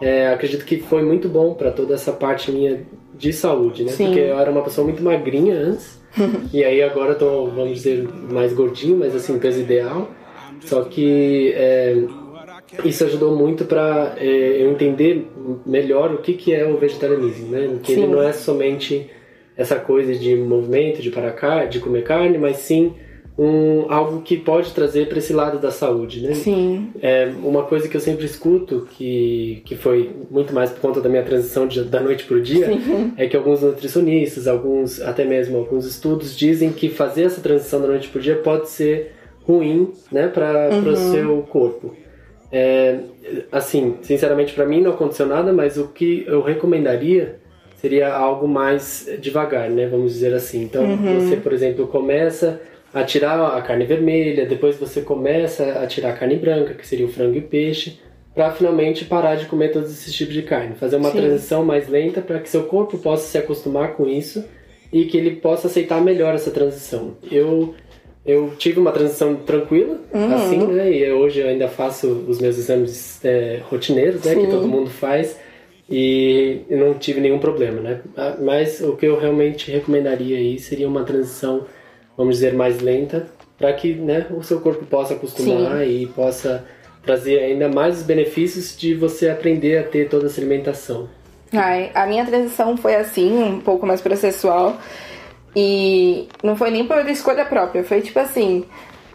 é, 0.00 0.28
acredito 0.28 0.64
que 0.64 0.78
foi 0.78 1.02
muito 1.02 1.28
bom 1.28 1.54
para 1.54 1.70
toda 1.70 1.94
essa 1.94 2.12
parte 2.12 2.50
minha 2.50 2.82
de 3.14 3.32
saúde, 3.32 3.84
né? 3.84 3.92
Sim. 3.92 4.06
Porque 4.06 4.20
eu 4.20 4.38
era 4.38 4.50
uma 4.50 4.62
pessoa 4.62 4.84
muito 4.84 5.02
magrinha 5.02 5.54
antes, 5.54 6.00
e 6.52 6.64
aí 6.64 6.82
agora 6.82 7.12
eu 7.12 7.18
tô, 7.18 7.46
vamos 7.46 7.74
dizer, 7.74 8.08
mais 8.30 8.52
gordinho, 8.52 8.98
mas 8.98 9.14
assim, 9.14 9.38
peso 9.38 9.60
ideal. 9.60 10.10
Só 10.60 10.82
que 10.84 11.52
é, 11.54 12.04
isso 12.84 13.04
ajudou 13.04 13.36
muito 13.36 13.64
para 13.64 14.16
é, 14.18 14.62
eu 14.62 14.70
entender 14.70 15.30
melhor 15.64 16.12
o 16.12 16.18
que, 16.18 16.34
que 16.34 16.54
é 16.54 16.66
o 16.66 16.76
vegetarianismo, 16.76 17.48
né? 17.48 17.78
Que 17.82 17.94
sim. 17.94 18.02
ele 18.02 18.12
não 18.12 18.22
é 18.22 18.32
somente 18.32 19.10
essa 19.56 19.76
coisa 19.76 20.14
de 20.14 20.36
movimento, 20.36 21.00
de 21.00 21.10
parar 21.10 21.66
de 21.66 21.78
comer 21.80 22.02
carne, 22.02 22.36
mas 22.36 22.58
sim 22.58 22.94
um, 23.38 23.92
algo 23.92 24.22
que 24.22 24.36
pode 24.36 24.72
trazer 24.72 25.08
para 25.08 25.18
esse 25.18 25.32
lado 25.32 25.58
da 25.58 25.70
saúde, 25.70 26.22
né? 26.22 26.34
Sim. 26.34 26.90
É 27.02 27.30
uma 27.42 27.64
coisa 27.64 27.86
que 27.86 27.96
eu 27.96 28.00
sempre 28.00 28.24
escuto, 28.24 28.88
que, 28.92 29.62
que 29.66 29.76
foi 29.76 30.10
muito 30.30 30.54
mais 30.54 30.70
por 30.70 30.80
conta 30.80 31.00
da 31.02 31.08
minha 31.08 31.22
transição 31.22 31.66
de, 31.66 31.84
da 31.84 32.00
noite 32.00 32.24
para 32.24 32.36
o 32.38 32.40
dia, 32.40 32.66
Sim. 32.66 33.12
é 33.16 33.26
que 33.26 33.36
alguns 33.36 33.60
nutricionistas, 33.60 34.48
alguns 34.48 35.02
até 35.02 35.24
mesmo 35.24 35.58
alguns 35.58 35.84
estudos 35.84 36.36
dizem 36.36 36.72
que 36.72 36.88
fazer 36.88 37.24
essa 37.24 37.40
transição 37.40 37.80
da 37.80 37.88
noite 37.88 38.08
para 38.08 38.18
o 38.18 38.22
dia 38.22 38.36
pode 38.36 38.70
ser 38.70 39.12
ruim, 39.42 39.92
né, 40.10 40.28
para 40.28 40.70
uhum. 40.72 40.92
o 40.92 40.96
seu 40.96 41.42
corpo. 41.42 41.94
É, 42.50 43.00
assim, 43.52 43.96
sinceramente 44.02 44.54
para 44.54 44.64
mim 44.64 44.80
não 44.80 44.92
aconteceu 44.92 45.26
nada, 45.26 45.52
mas 45.52 45.76
o 45.76 45.88
que 45.88 46.24
eu 46.26 46.40
recomendaria 46.40 47.38
seria 47.76 48.14
algo 48.14 48.48
mais 48.48 49.06
devagar, 49.20 49.68
né, 49.68 49.86
vamos 49.86 50.14
dizer 50.14 50.32
assim. 50.32 50.62
Então, 50.62 50.82
uhum. 50.82 51.20
você, 51.20 51.36
por 51.36 51.52
exemplo, 51.52 51.86
começa 51.86 52.60
a 52.96 53.04
tirar 53.04 53.38
a 53.54 53.60
carne 53.60 53.84
vermelha, 53.84 54.46
depois 54.46 54.78
você 54.78 55.02
começa 55.02 55.80
a 55.82 55.86
tirar 55.86 56.10
a 56.10 56.12
carne 56.14 56.36
branca, 56.36 56.72
que 56.72 56.86
seria 56.86 57.04
o 57.04 57.10
frango 57.10 57.36
e 57.36 57.40
o 57.40 57.42
peixe, 57.42 58.00
para 58.34 58.50
finalmente 58.50 59.04
parar 59.04 59.34
de 59.34 59.44
comer 59.44 59.70
todos 59.70 59.90
esses 59.90 60.14
tipos 60.14 60.32
de 60.32 60.40
carne. 60.40 60.74
Fazer 60.76 60.96
uma 60.96 61.10
Sim. 61.10 61.18
transição 61.18 61.62
mais 61.62 61.90
lenta 61.90 62.22
para 62.22 62.38
que 62.38 62.48
seu 62.48 62.62
corpo 62.62 62.96
possa 62.96 63.26
se 63.26 63.36
acostumar 63.36 63.92
com 63.96 64.08
isso 64.08 64.42
e 64.90 65.04
que 65.04 65.18
ele 65.18 65.36
possa 65.36 65.66
aceitar 65.66 66.00
melhor 66.00 66.34
essa 66.34 66.50
transição. 66.50 67.18
Eu 67.30 67.74
eu 68.24 68.54
tive 68.56 68.80
uma 68.80 68.92
transição 68.92 69.36
tranquila, 69.36 70.00
uhum. 70.12 70.34
assim, 70.34 70.66
né? 70.66 70.90
E 70.90 71.12
hoje 71.12 71.40
eu 71.40 71.48
ainda 71.48 71.68
faço 71.68 72.08
os 72.26 72.40
meus 72.40 72.56
exames 72.56 73.22
é, 73.22 73.60
rotineiros, 73.68 74.24
né? 74.24 74.32
Sim. 74.32 74.40
Que 74.40 74.50
todo 74.50 74.66
mundo 74.66 74.88
faz. 74.88 75.38
E 75.88 76.62
não 76.70 76.94
tive 76.94 77.20
nenhum 77.20 77.38
problema, 77.38 77.80
né? 77.80 78.00
Ah, 78.16 78.36
mas 78.40 78.80
o 78.80 78.96
que 78.96 79.06
eu 79.06 79.18
realmente 79.20 79.70
recomendaria 79.70 80.38
aí 80.38 80.58
seria 80.58 80.88
uma 80.88 81.04
transição 81.04 81.66
vamos 82.16 82.36
dizer, 82.36 82.54
mais 82.54 82.80
lenta, 82.80 83.26
para 83.58 83.72
que 83.72 83.94
né, 83.94 84.26
o 84.30 84.42
seu 84.42 84.60
corpo 84.60 84.84
possa 84.86 85.14
acostumar 85.14 85.84
Sim. 85.84 86.02
e 86.02 86.06
possa 86.06 86.64
trazer 87.02 87.38
ainda 87.38 87.68
mais 87.68 87.98
os 87.98 88.02
benefícios 88.02 88.76
de 88.76 88.94
você 88.94 89.28
aprender 89.28 89.78
a 89.78 89.84
ter 89.84 90.08
toda 90.08 90.26
essa 90.26 90.40
alimentação. 90.40 91.08
Ai, 91.52 91.90
a 91.94 92.06
minha 92.06 92.24
transição 92.26 92.76
foi 92.76 92.96
assim, 92.96 93.32
um 93.42 93.60
pouco 93.60 93.86
mais 93.86 94.00
processual. 94.00 94.76
E 95.54 96.28
não 96.42 96.54
foi 96.54 96.70
nem 96.70 96.86
por 96.86 97.08
escolha 97.08 97.46
própria, 97.46 97.82
foi 97.82 98.02
tipo 98.02 98.18
assim: 98.18 98.64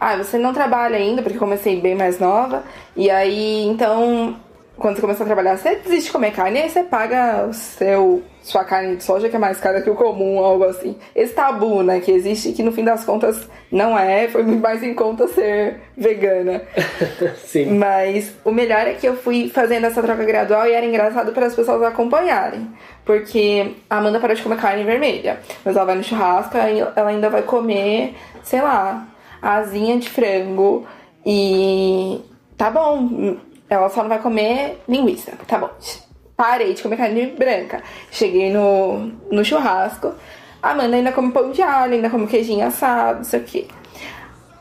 ah, 0.00 0.16
você 0.16 0.36
não 0.38 0.52
trabalha 0.52 0.96
ainda, 0.96 1.22
porque 1.22 1.38
comecei 1.38 1.80
bem 1.80 1.94
mais 1.94 2.18
nova, 2.18 2.64
e 2.96 3.08
aí 3.08 3.64
então 3.64 4.36
quando 4.82 4.96
você 4.96 5.00
começa 5.00 5.22
a 5.22 5.26
trabalhar, 5.26 5.56
você 5.56 5.76
desiste 5.76 6.06
de 6.06 6.12
comer 6.12 6.32
carne 6.32 6.60
aí 6.60 6.68
você 6.68 6.82
paga 6.82 7.46
o 7.46 7.54
seu, 7.54 8.20
sua 8.42 8.64
carne 8.64 8.96
de 8.96 9.04
soja, 9.04 9.28
que 9.28 9.36
é 9.36 9.38
mais 9.38 9.60
cara 9.60 9.80
que 9.80 9.88
o 9.88 9.94
comum, 9.94 10.40
algo 10.40 10.64
assim. 10.64 10.96
Esse 11.14 11.32
tabu, 11.32 11.84
né, 11.84 12.00
que 12.00 12.10
existe, 12.10 12.52
que 12.52 12.64
no 12.64 12.72
fim 12.72 12.82
das 12.82 13.04
contas 13.04 13.48
não 13.70 13.96
é, 13.96 14.26
foi 14.26 14.42
muito 14.42 14.60
mais 14.60 14.82
em 14.82 14.92
conta 14.92 15.28
ser 15.28 15.76
vegana. 15.96 16.62
Sim. 17.38 17.78
Mas 17.78 18.34
o 18.44 18.50
melhor 18.50 18.80
é 18.80 18.94
que 18.94 19.06
eu 19.06 19.16
fui 19.16 19.48
fazendo 19.48 19.86
essa 19.86 20.02
troca 20.02 20.24
gradual 20.24 20.66
e 20.66 20.72
era 20.72 20.84
engraçado 20.84 21.30
para 21.30 21.46
as 21.46 21.54
pessoas 21.54 21.80
acompanharem. 21.84 22.68
Porque 23.04 23.76
a 23.88 23.98
Amanda 23.98 24.18
parou 24.18 24.34
de 24.34 24.42
comer 24.42 24.58
carne 24.58 24.82
vermelha, 24.82 25.38
mas 25.64 25.76
ela 25.76 25.86
vai 25.86 25.94
no 25.94 26.02
churrasco 26.02 26.56
e 26.56 26.80
ela 26.80 27.08
ainda 27.08 27.30
vai 27.30 27.42
comer, 27.42 28.16
sei 28.42 28.60
lá, 28.60 29.06
asinha 29.40 29.96
de 29.96 30.10
frango 30.10 30.84
e 31.24 32.20
tá 32.56 32.68
bom 32.68 33.36
ela 33.72 33.88
só 33.88 34.02
não 34.02 34.08
vai 34.08 34.18
comer 34.18 34.82
linguiça. 34.86 35.32
Tá 35.46 35.56
bom. 35.56 35.70
Parei 36.36 36.74
de 36.74 36.82
comer 36.82 36.98
carne 36.98 37.26
branca. 37.26 37.82
Cheguei 38.10 38.52
no, 38.52 39.10
no 39.30 39.42
churrasco. 39.42 40.14
A 40.62 40.72
Amanda 40.72 40.96
ainda 40.96 41.10
come 41.10 41.32
pão 41.32 41.50
de 41.50 41.62
alho, 41.62 41.94
ainda 41.94 42.10
come 42.10 42.26
queijinho 42.26 42.66
assado, 42.66 43.18
não 43.18 43.24
sei 43.24 43.40
o 43.40 43.44
quê. 43.44 43.66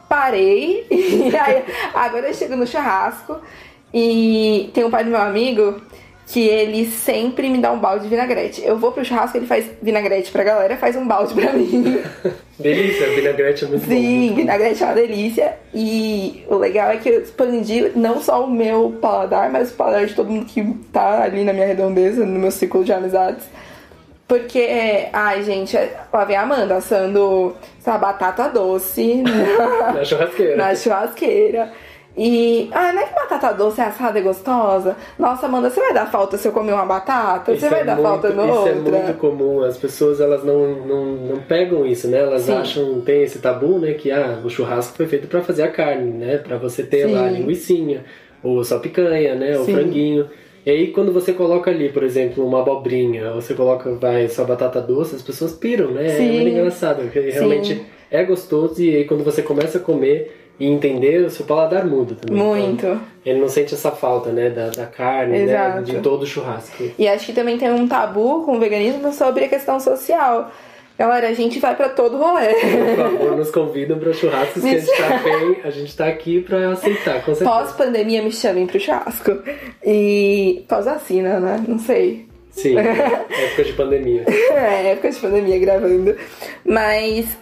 Parei. 0.07 0.87
E 0.91 1.35
aí, 1.35 1.63
agora 1.93 2.27
eu 2.27 2.33
chego 2.33 2.55
no 2.55 2.65
churrasco. 2.65 3.39
E 3.93 4.71
tem 4.73 4.85
um 4.85 4.89
pai 4.89 5.03
do 5.03 5.09
meu 5.09 5.21
amigo 5.21 5.81
que 6.27 6.47
ele 6.47 6.85
sempre 6.89 7.49
me 7.49 7.57
dá 7.57 7.71
um 7.71 7.79
balde 7.79 8.03
de 8.03 8.09
vinagrete. 8.09 8.63
Eu 8.63 8.77
vou 8.77 8.91
pro 8.91 9.03
churrasco, 9.03 9.37
ele 9.37 9.47
faz 9.47 9.65
vinagrete 9.81 10.31
pra 10.31 10.43
galera, 10.43 10.77
faz 10.77 10.95
um 10.95 11.05
balde 11.05 11.33
pra 11.33 11.51
mim. 11.51 12.01
delícia, 12.57 13.09
vinagrete 13.09 13.65
é 13.65 13.67
muito 13.67 13.85
Sim, 13.85 13.89
bom. 13.89 13.95
Sim, 14.29 14.35
vinagrete 14.35 14.81
é 14.81 14.85
uma 14.85 14.95
delícia. 14.95 15.57
E 15.73 16.43
o 16.47 16.55
legal 16.55 16.89
é 16.89 16.97
que 16.97 17.09
eu 17.09 17.21
expandi 17.21 17.91
não 17.95 18.21
só 18.21 18.45
o 18.45 18.49
meu 18.49 18.97
paladar, 19.01 19.51
mas 19.51 19.71
o 19.71 19.73
paladar 19.75 20.05
de 20.05 20.13
todo 20.13 20.29
mundo 20.29 20.45
que 20.45 20.63
tá 20.93 21.23
ali 21.23 21.43
na 21.43 21.51
minha 21.51 21.65
redondeza, 21.67 22.25
no 22.25 22.39
meu 22.39 22.51
ciclo 22.51 22.83
de 22.83 22.93
amizades. 22.93 23.43
Porque, 24.27 25.09
ai, 25.11 25.43
gente, 25.43 25.77
lá 26.13 26.23
vem 26.23 26.37
a 26.37 26.43
Amanda 26.43 26.77
assando 26.77 27.53
essa 27.77 27.97
batata 27.97 28.47
doce 28.47 29.21
na 29.93 30.05
churrasqueira. 30.05 30.55
na 30.55 30.73
churrasqueira. 30.73 31.73
E, 32.17 32.69
ah, 32.73 32.91
não 32.91 33.01
é 33.01 33.05
que 33.05 33.15
batata 33.15 33.53
doce 33.53 33.79
é 33.79 33.85
assada 33.85 34.19
e 34.19 34.21
gostosa? 34.21 34.97
Nossa, 35.17 35.45
Amanda, 35.45 35.69
você 35.69 35.79
vai 35.79 35.93
dar 35.93 36.05
falta 36.05 36.37
se 36.37 36.45
eu 36.47 36.51
comer 36.51 36.73
uma 36.73 36.85
batata? 36.85 37.53
Isso 37.53 37.61
você 37.61 37.69
vai 37.69 37.81
é 37.81 37.85
dar 37.85 37.95
muito, 37.95 38.07
falta 38.07 38.29
no 38.31 38.43
Isso 38.43 38.53
outra? 38.53 38.71
é 38.71 38.75
muito 38.75 39.17
comum, 39.17 39.63
as 39.63 39.77
pessoas 39.77 40.19
elas 40.19 40.43
não, 40.43 40.85
não, 40.85 41.05
não 41.15 41.37
pegam 41.41 41.85
isso, 41.85 42.09
né? 42.09 42.19
Elas 42.19 42.43
Sim. 42.43 42.53
acham, 42.53 43.01
tem 43.01 43.23
esse 43.23 43.39
tabu, 43.39 43.79
né? 43.79 43.93
Que 43.93 44.11
ah, 44.11 44.41
o 44.43 44.49
churrasco 44.49 44.97
foi 44.97 45.07
feito 45.07 45.27
pra 45.27 45.41
fazer 45.41 45.63
a 45.63 45.71
carne, 45.71 46.11
né? 46.11 46.37
Pra 46.37 46.57
você 46.57 46.83
ter 46.83 47.05
lá 47.05 47.27
a 47.27 47.29
Sim. 47.29 47.37
linguicinha, 47.37 48.03
ou 48.43 48.61
só 48.63 48.79
picanha, 48.79 49.33
né? 49.35 49.57
Ou 49.57 49.63
Sim. 49.63 49.73
franguinho. 49.73 50.29
E 50.65 50.69
aí 50.69 50.87
quando 50.87 51.13
você 51.13 51.31
coloca 51.31 51.71
ali, 51.71 51.89
por 51.89 52.03
exemplo, 52.03 52.45
uma 52.45 52.59
abobrinha, 52.59 53.29
ou 53.29 53.41
você 53.41 53.53
coloca, 53.53 53.89
vai, 53.95 54.27
só 54.27 54.43
batata 54.43 54.81
doce, 54.81 55.15
as 55.15 55.21
pessoas 55.21 55.53
piram, 55.53 55.91
né? 55.91 56.09
Sim. 56.09 56.27
É 56.27 56.31
muito 56.33 56.49
engraçado, 56.49 57.03
porque 57.03 57.19
realmente 57.21 57.81
é 58.11 58.23
gostoso 58.25 58.81
e 58.83 58.97
aí 58.97 59.05
quando 59.05 59.23
você 59.23 59.41
começa 59.41 59.77
a 59.77 59.81
comer 59.81 60.40
e 60.59 60.67
entender, 60.67 61.25
o 61.25 61.29
seu 61.29 61.45
paladar 61.45 61.85
muda 61.85 62.15
também. 62.15 62.41
Muito. 62.41 62.85
Então, 62.85 63.01
ele 63.25 63.39
não 63.39 63.49
sente 63.49 63.73
essa 63.73 63.91
falta, 63.91 64.31
né? 64.31 64.49
Da, 64.49 64.69
da 64.69 64.85
carne, 64.85 65.39
né? 65.39 65.81
De 65.83 65.99
todo 65.99 66.23
o 66.23 66.27
churrasco. 66.27 66.83
E 66.97 67.07
acho 67.07 67.25
que 67.25 67.33
também 67.33 67.57
tem 67.57 67.71
um 67.71 67.87
tabu 67.87 68.43
com 68.43 68.57
o 68.57 68.59
veganismo 68.59 69.11
sobre 69.11 69.45
a 69.45 69.49
questão 69.49 69.79
social. 69.79 70.51
Galera, 71.01 71.29
a 71.29 71.33
gente 71.33 71.59
vai 71.59 71.75
pra 71.75 71.89
todo 71.89 72.17
rolê. 72.17 72.53
Por 72.53 72.95
favor, 72.95 73.35
nos 73.35 73.49
convidam 73.49 73.97
para 73.97 74.13
churrascos 74.13 74.61
que 74.61 74.69
a 74.69 74.79
gente 74.79 74.97
tá 74.97 75.17
bem, 75.23 75.57
a 75.63 75.69
gente 75.71 75.97
tá 75.97 76.05
aqui 76.05 76.41
para 76.41 76.73
aceitar, 76.73 77.15
com 77.25 77.33
certeza. 77.33 77.45
Pós-pandemia, 77.45 78.21
me 78.21 78.31
chamem 78.31 78.67
pro 78.67 78.79
churrasco. 78.79 79.39
E 79.83 80.63
pós-vacina, 80.67 81.39
né? 81.39 81.63
Não 81.67 81.79
sei. 81.79 82.27
Sim, 82.51 82.77
época 82.77 83.63
de 83.63 83.73
pandemia. 83.73 84.25
É, 84.51 84.91
época 84.91 85.09
de 85.09 85.19
pandemia 85.19 85.57
gravando. 85.57 86.15
Mas 86.63 87.35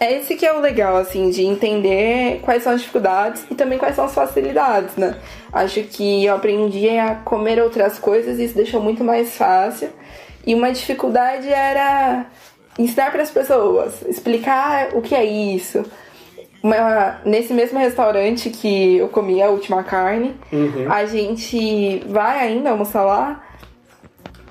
é 0.00 0.14
esse 0.14 0.34
que 0.34 0.46
é 0.46 0.52
o 0.52 0.60
legal, 0.60 0.96
assim, 0.96 1.28
de 1.30 1.44
entender 1.44 2.40
quais 2.42 2.62
são 2.62 2.72
as 2.72 2.80
dificuldades 2.80 3.44
e 3.50 3.54
também 3.54 3.78
quais 3.78 3.94
são 3.94 4.06
as 4.06 4.14
facilidades, 4.14 4.96
né? 4.96 5.16
Acho 5.52 5.82
que 5.82 6.24
eu 6.24 6.34
aprendi 6.34 6.88
a 6.88 7.16
comer 7.16 7.60
outras 7.62 7.98
coisas 7.98 8.38
e 8.38 8.44
isso 8.44 8.54
deixou 8.56 8.80
muito 8.82 9.04
mais 9.04 9.36
fácil. 9.36 9.90
E 10.46 10.54
uma 10.54 10.72
dificuldade 10.72 11.48
era 11.52 12.24
ensinar 12.78 13.10
para 13.12 13.22
as 13.22 13.30
pessoas, 13.30 14.00
explicar 14.08 14.88
o 14.94 15.02
que 15.02 15.14
é 15.14 15.22
isso. 15.24 15.84
Uma- 16.62 17.20
nesse 17.24 17.52
mesmo 17.52 17.78
restaurante 17.78 18.48
que 18.50 18.96
eu 18.96 19.08
comi 19.08 19.42
a 19.42 19.48
última 19.50 19.82
carne, 19.82 20.34
Uhum. 20.52 20.90
a 20.90 21.04
gente 21.04 22.02
vai 22.06 22.38
ainda 22.38 22.70
almoçar 22.70 23.02
lá. 23.04 23.42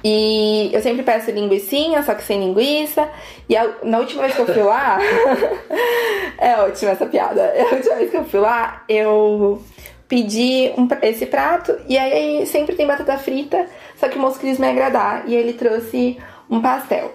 E 0.03 0.69
eu 0.73 0.81
sempre 0.81 1.03
peço 1.03 1.29
linguiçinha, 1.31 2.01
só 2.03 2.13
que 2.13 2.23
sem 2.23 2.39
linguiça. 2.39 3.09
E 3.49 3.55
a- 3.57 3.69
na 3.83 3.99
última 3.99 4.23
vez 4.23 4.35
que 4.35 4.41
eu 4.41 4.45
fui 4.45 4.63
lá. 4.63 4.97
é 6.37 6.55
ótima 6.57 6.91
essa 6.91 7.05
piada. 7.05 7.53
A 7.71 7.75
última 7.75 7.95
vez 7.95 8.09
que 8.11 8.17
eu 8.17 8.23
fui 8.25 8.39
lá, 8.39 8.83
eu 8.87 9.61
pedi 10.07 10.71
um 10.77 10.87
esse 11.01 11.25
prato. 11.25 11.77
E 11.87 11.97
aí 11.97 12.45
sempre 12.45 12.75
tem 12.75 12.87
batata 12.87 13.17
frita, 13.17 13.65
só 13.99 14.07
que 14.07 14.17
o 14.17 14.21
moço 14.21 14.39
quis 14.39 14.57
me 14.57 14.67
agradar. 14.67 15.23
E 15.27 15.35
ele 15.35 15.53
trouxe 15.53 16.17
um 16.49 16.61
pastel. 16.61 17.13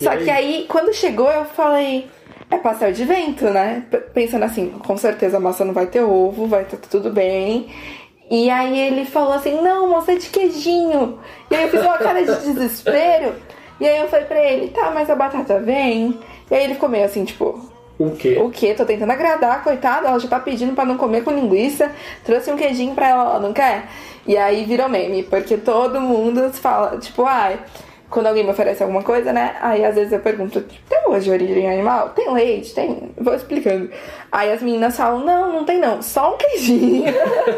E 0.00 0.04
Só 0.04 0.10
aí? 0.10 0.24
que 0.24 0.30
aí, 0.30 0.66
quando 0.68 0.92
chegou, 0.94 1.30
eu 1.30 1.44
falei. 1.44 2.06
É 2.50 2.56
pastel 2.56 2.92
de 2.92 3.04
vento, 3.04 3.44
né? 3.50 3.84
Pensando 4.14 4.44
assim, 4.44 4.70
com 4.70 4.96
certeza 4.96 5.36
a 5.36 5.40
massa 5.40 5.66
não 5.66 5.74
vai 5.74 5.86
ter 5.86 6.00
ovo, 6.00 6.46
vai 6.46 6.62
estar 6.62 6.78
tudo 6.78 7.10
bem. 7.10 7.68
E 8.30 8.50
aí 8.50 8.78
ele 8.78 9.04
falou 9.06 9.32
assim, 9.32 9.60
não, 9.62 9.88
moça, 9.88 10.12
é 10.12 10.16
de 10.16 10.28
queijinho. 10.28 11.18
E 11.50 11.54
aí 11.54 11.62
eu 11.62 11.68
fiz 11.70 11.80
uma 11.82 11.96
cara 11.96 12.22
de 12.22 12.34
desespero. 12.52 13.34
E 13.80 13.86
aí 13.86 13.98
eu 13.98 14.08
falei 14.08 14.26
pra 14.26 14.42
ele, 14.42 14.68
tá, 14.68 14.90
mas 14.90 15.08
a 15.08 15.14
batata 15.14 15.58
vem. 15.60 16.18
E 16.50 16.54
aí 16.54 16.64
ele 16.64 16.74
ficou 16.74 16.88
meio 16.88 17.04
assim, 17.04 17.24
tipo, 17.24 17.70
O 17.98 18.10
quê? 18.10 18.38
o 18.38 18.50
quê? 18.50 18.74
Tô 18.74 18.84
tentando 18.84 19.10
agradar, 19.12 19.62
coitada, 19.62 20.08
ela 20.08 20.18
já 20.18 20.28
tá 20.28 20.40
pedindo 20.40 20.74
pra 20.74 20.84
não 20.84 20.96
comer 20.96 21.22
com 21.24 21.30
linguiça. 21.30 21.90
Trouxe 22.24 22.50
um 22.52 22.56
queijinho 22.56 22.94
pra 22.94 23.08
ela, 23.08 23.22
ela 23.24 23.40
não 23.40 23.52
quer? 23.52 23.88
E 24.26 24.36
aí 24.36 24.64
virou 24.64 24.88
meme, 24.88 25.22
porque 25.22 25.56
todo 25.56 26.00
mundo 26.00 26.50
fala, 26.52 26.98
tipo, 26.98 27.24
ai, 27.24 27.58
quando 28.10 28.26
alguém 28.26 28.44
me 28.44 28.50
oferece 28.50 28.82
alguma 28.82 29.02
coisa, 29.02 29.32
né? 29.32 29.56
Aí 29.60 29.84
às 29.84 29.94
vezes 29.94 30.12
eu 30.12 30.20
pergunto, 30.20 30.64
tem 30.88 30.98
hoje 31.06 31.24
de 31.24 31.30
origem 31.30 31.70
animal? 31.70 32.10
Tem 32.10 32.32
leite? 32.32 32.74
Tem? 32.74 33.10
Vou 33.16 33.34
explicando. 33.34 33.90
Aí 34.32 34.50
as 34.50 34.62
meninas 34.62 34.96
falam, 34.96 35.24
não, 35.24 35.52
não 35.52 35.64
tem 35.64 35.78
não, 35.78 36.00
só 36.00 36.34
um 36.34 36.36
queijinho. 36.38 37.04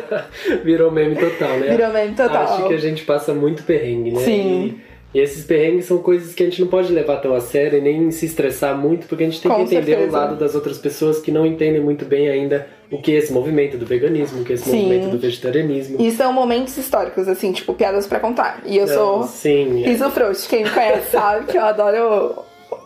Virou 0.65 0.91
meme 0.91 1.17
total, 1.17 1.57
né? 1.59 1.69
Virou 1.69 1.93
meme 1.93 2.15
total. 2.15 2.43
Acho 2.43 2.69
que 2.69 2.75
a 2.75 2.79
gente 2.79 3.05
passa 3.05 3.33
muito 3.33 3.63
perrengue, 3.63 4.13
né? 4.13 4.21
Sim. 4.21 4.81
E, 4.87 4.90
e 5.13 5.19
esses 5.19 5.45
perrengues 5.45 5.87
são 5.87 5.99
coisas 5.99 6.35
que 6.35 6.43
a 6.43 6.47
gente 6.47 6.61
não 6.61 6.69
pode 6.69 6.93
levar 6.93 7.17
tão 7.17 7.35
a 7.35 7.41
sério 7.41 7.79
e 7.79 7.81
nem 7.81 8.11
se 8.13 8.27
estressar 8.27 8.77
muito, 8.79 9.07
porque 9.07 9.25
a 9.25 9.27
gente 9.27 9.41
tem 9.43 9.51
Com 9.51 9.57
que 9.57 9.63
entender 9.63 9.93
certeza. 9.97 10.09
o 10.11 10.13
lado 10.13 10.37
das 10.37 10.55
outras 10.55 10.79
pessoas 10.79 11.19
que 11.19 11.33
não 11.33 11.45
entendem 11.45 11.81
muito 11.81 12.05
bem 12.05 12.29
ainda 12.29 12.67
o 12.91 12.99
que 12.99 13.13
é 13.13 13.17
esse 13.17 13.33
movimento 13.33 13.77
do 13.77 13.87
veganismo, 13.87 14.43
o 14.43 14.45
que 14.45 14.53
é 14.53 14.55
esse 14.55 14.69
Sim. 14.71 14.83
movimento 14.85 15.11
do 15.11 15.19
vegetarianismo. 15.19 15.97
E 16.01 16.11
são 16.13 16.33
momentos 16.33 16.77
históricos, 16.77 17.27
assim, 17.29 17.53
tipo, 17.53 17.75
piadas 17.75 18.07
pra 18.07 18.21
contar. 18.21 18.63
E 18.65 18.77
eu 18.77 18.87
sou 18.89 19.25
Sim, 19.25 19.83
é. 19.85 19.89
riso 19.89 20.09
frouxo. 20.11 20.49
Quem 20.49 20.65
me 20.65 20.71
conhece 20.71 21.11
sabe 21.13 21.47
que 21.47 21.57
eu 21.59 21.65
adoro 21.65 22.37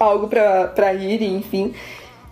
algo 0.01 0.29
pra, 0.29 0.69
pra 0.69 0.93
rir, 0.93 1.23
enfim. 1.23 1.75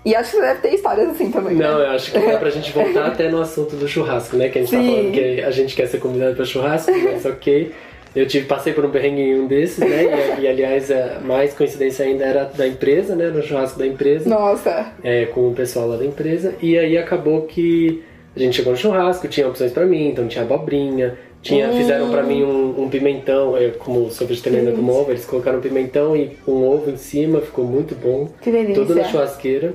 E 0.05 0.15
acho 0.17 0.31
que 0.33 0.37
você 0.37 0.43
deve 0.43 0.61
ter 0.61 0.75
histórias 0.75 1.11
assim 1.11 1.31
também, 1.31 1.55
Não, 1.55 1.79
né? 1.79 1.87
eu 1.87 1.91
acho 1.93 2.11
que 2.11 2.19
dá 2.19 2.37
pra 2.37 2.51
gente 2.51 2.73
voltar 2.73 3.07
até 3.13 3.29
no 3.31 3.41
assunto 3.41 3.77
do 3.77 3.87
churrasco, 3.87 4.37
né? 4.37 4.49
Que 4.49 4.59
a 4.59 4.63
gente 4.63 4.71
tá 4.73 4.83
Sim. 4.83 4.91
falando 4.97 5.13
que 5.13 5.41
a 5.43 5.51
gente 5.51 5.77
quer 5.77 5.87
ser 5.87 5.99
convidado 5.99 6.35
pra 6.35 6.45
churrasco, 6.45 6.91
mas 6.91 7.25
ok. 7.27 7.73
Eu 8.15 8.27
tive, 8.27 8.47
passei 8.47 8.73
por 8.75 8.85
um 8.85 8.91
perrengue 8.91 9.23
em 9.23 9.41
um 9.41 9.47
desses, 9.47 9.79
né? 9.79 10.37
E, 10.39 10.43
e, 10.43 10.49
aliás, 10.49 10.91
a 10.91 11.21
mais 11.25 11.55
coincidência 11.55 12.05
ainda 12.05 12.25
era 12.25 12.45
da 12.45 12.67
empresa, 12.69 13.17
né? 13.17 13.29
No 13.29 13.43
churrasco 13.43 13.79
da 13.79 13.87
empresa, 13.87 14.29
Nossa. 14.29 14.93
é, 15.03 15.25
com 15.27 15.49
o 15.49 15.55
pessoal 15.55 15.89
lá 15.89 15.97
da 15.97 16.05
empresa. 16.05 16.55
E 16.61 16.79
aí 16.79 16.99
acabou 16.99 17.43
que 17.43 18.03
a 18.37 18.39
gente 18.39 18.57
chegou 18.57 18.73
no 18.73 18.79
churrasco, 18.79 19.27
tinha 19.29 19.49
opções 19.49 19.73
pra 19.73 19.87
mim, 19.87 20.09
então 20.09 20.29
tinha 20.29 20.45
abobrinha, 20.45 21.17
tinha, 21.41 21.69
Hum. 21.69 21.77
fizeram 21.77 22.11
pra 22.11 22.23
mim 22.23 22.45
um, 22.45 22.83
um 22.83 22.89
pimentão, 22.91 23.57
eu, 23.57 23.73
como 23.73 24.11
sou 24.11 24.27
vegetariana 24.27 24.73
como 24.73 24.93
ovo, 24.93 25.11
eles 25.11 25.25
colocaram 25.25 25.61
pimentão 25.61 26.15
e 26.17 26.37
um 26.47 26.65
ovo 26.69 26.91
em 26.91 26.97
cima, 26.97 27.41
ficou 27.41 27.65
muito 27.65 27.95
bom. 27.95 28.29
Que 28.43 28.51
delícia. 28.51 28.75
Tudo 28.75 28.95
na 28.95 29.05
churrasqueira. 29.05 29.75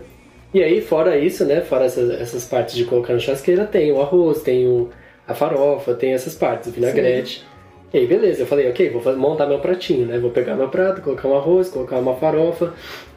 E 0.53 0.63
aí, 0.63 0.79
fora 0.79 1.17
isso, 1.17 1.43
né? 1.43 1.61
Fora 1.61 1.85
essas, 1.85 2.09
essas 2.21 2.45
partes 2.45 2.75
de 2.75 2.85
colocar 2.85 3.13
na 3.13 3.19
churrasqueira, 3.19 3.65
tem 3.65 3.91
o 3.91 3.99
arroz, 4.01 4.41
tem 4.41 4.65
o, 4.67 4.89
a 5.27 5.33
farofa, 5.33 5.93
tem 5.93 6.13
essas 6.13 6.35
partes, 6.35 6.69
o 6.69 6.71
vinagrete. 6.71 7.43
E 7.93 7.99
aí, 7.99 8.05
beleza, 8.07 8.41
eu 8.41 8.47
falei, 8.47 8.69
ok, 8.69 8.89
vou 8.89 9.17
montar 9.17 9.45
meu 9.45 9.59
pratinho, 9.59 10.05
né? 10.05 10.19
Vou 10.19 10.31
pegar 10.31 10.55
meu 10.55 10.67
prato, 10.67 11.01
colocar 11.01 11.27
um 11.27 11.37
arroz, 11.37 11.69
colocar 11.69 11.97
uma 11.97 12.15
farofa 12.15 12.73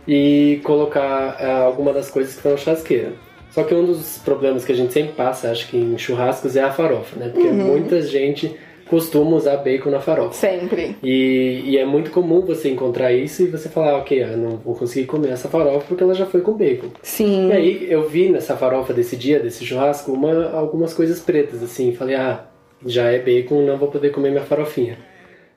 e 0.06 0.60
colocar 0.62 1.36
ah, 1.40 1.62
alguma 1.64 1.92
das 1.92 2.10
coisas 2.10 2.32
que 2.32 2.38
estão 2.38 2.52
na 2.52 2.58
churrasqueira. 2.58 3.12
Só 3.50 3.64
que 3.64 3.74
um 3.74 3.84
dos 3.84 4.18
problemas 4.18 4.64
que 4.64 4.70
a 4.70 4.76
gente 4.76 4.92
sempre 4.92 5.12
passa, 5.12 5.50
acho 5.50 5.68
que 5.68 5.76
em 5.76 5.98
churrascos, 5.98 6.54
é 6.54 6.62
a 6.62 6.70
farofa, 6.70 7.18
né? 7.18 7.28
Porque 7.28 7.48
muita 7.48 8.00
gente 8.00 8.54
costuma 8.90 9.36
usar 9.36 9.56
bacon 9.58 9.90
na 9.90 10.00
farofa. 10.00 10.34
Sempre. 10.34 10.96
E, 11.02 11.62
e 11.64 11.78
é 11.78 11.84
muito 11.84 12.10
comum 12.10 12.40
você 12.40 12.70
encontrar 12.70 13.12
isso 13.12 13.42
e 13.42 13.46
você 13.46 13.68
falar, 13.68 13.96
ok, 13.98 14.22
eu 14.22 14.36
não 14.36 14.56
vou 14.56 14.74
conseguir 14.74 15.06
comer 15.06 15.30
essa 15.30 15.48
farofa 15.48 15.86
porque 15.86 16.02
ela 16.02 16.14
já 16.14 16.26
foi 16.26 16.40
com 16.40 16.52
bacon. 16.52 16.88
Sim. 17.02 17.48
E 17.48 17.52
aí 17.52 17.86
eu 17.90 18.08
vi 18.08 18.28
nessa 18.28 18.56
farofa 18.56 18.92
desse 18.92 19.16
dia, 19.16 19.38
desse 19.38 19.64
churrasco, 19.64 20.12
uma, 20.12 20.50
algumas 20.50 20.92
coisas 20.92 21.20
pretas, 21.20 21.62
assim, 21.62 21.92
falei, 21.92 22.16
ah, 22.16 22.44
já 22.86 23.10
é 23.10 23.18
bacon, 23.18 23.62
não 23.62 23.76
vou 23.76 23.88
poder 23.88 24.10
comer 24.10 24.30
minha 24.30 24.42
farofinha. 24.44 24.98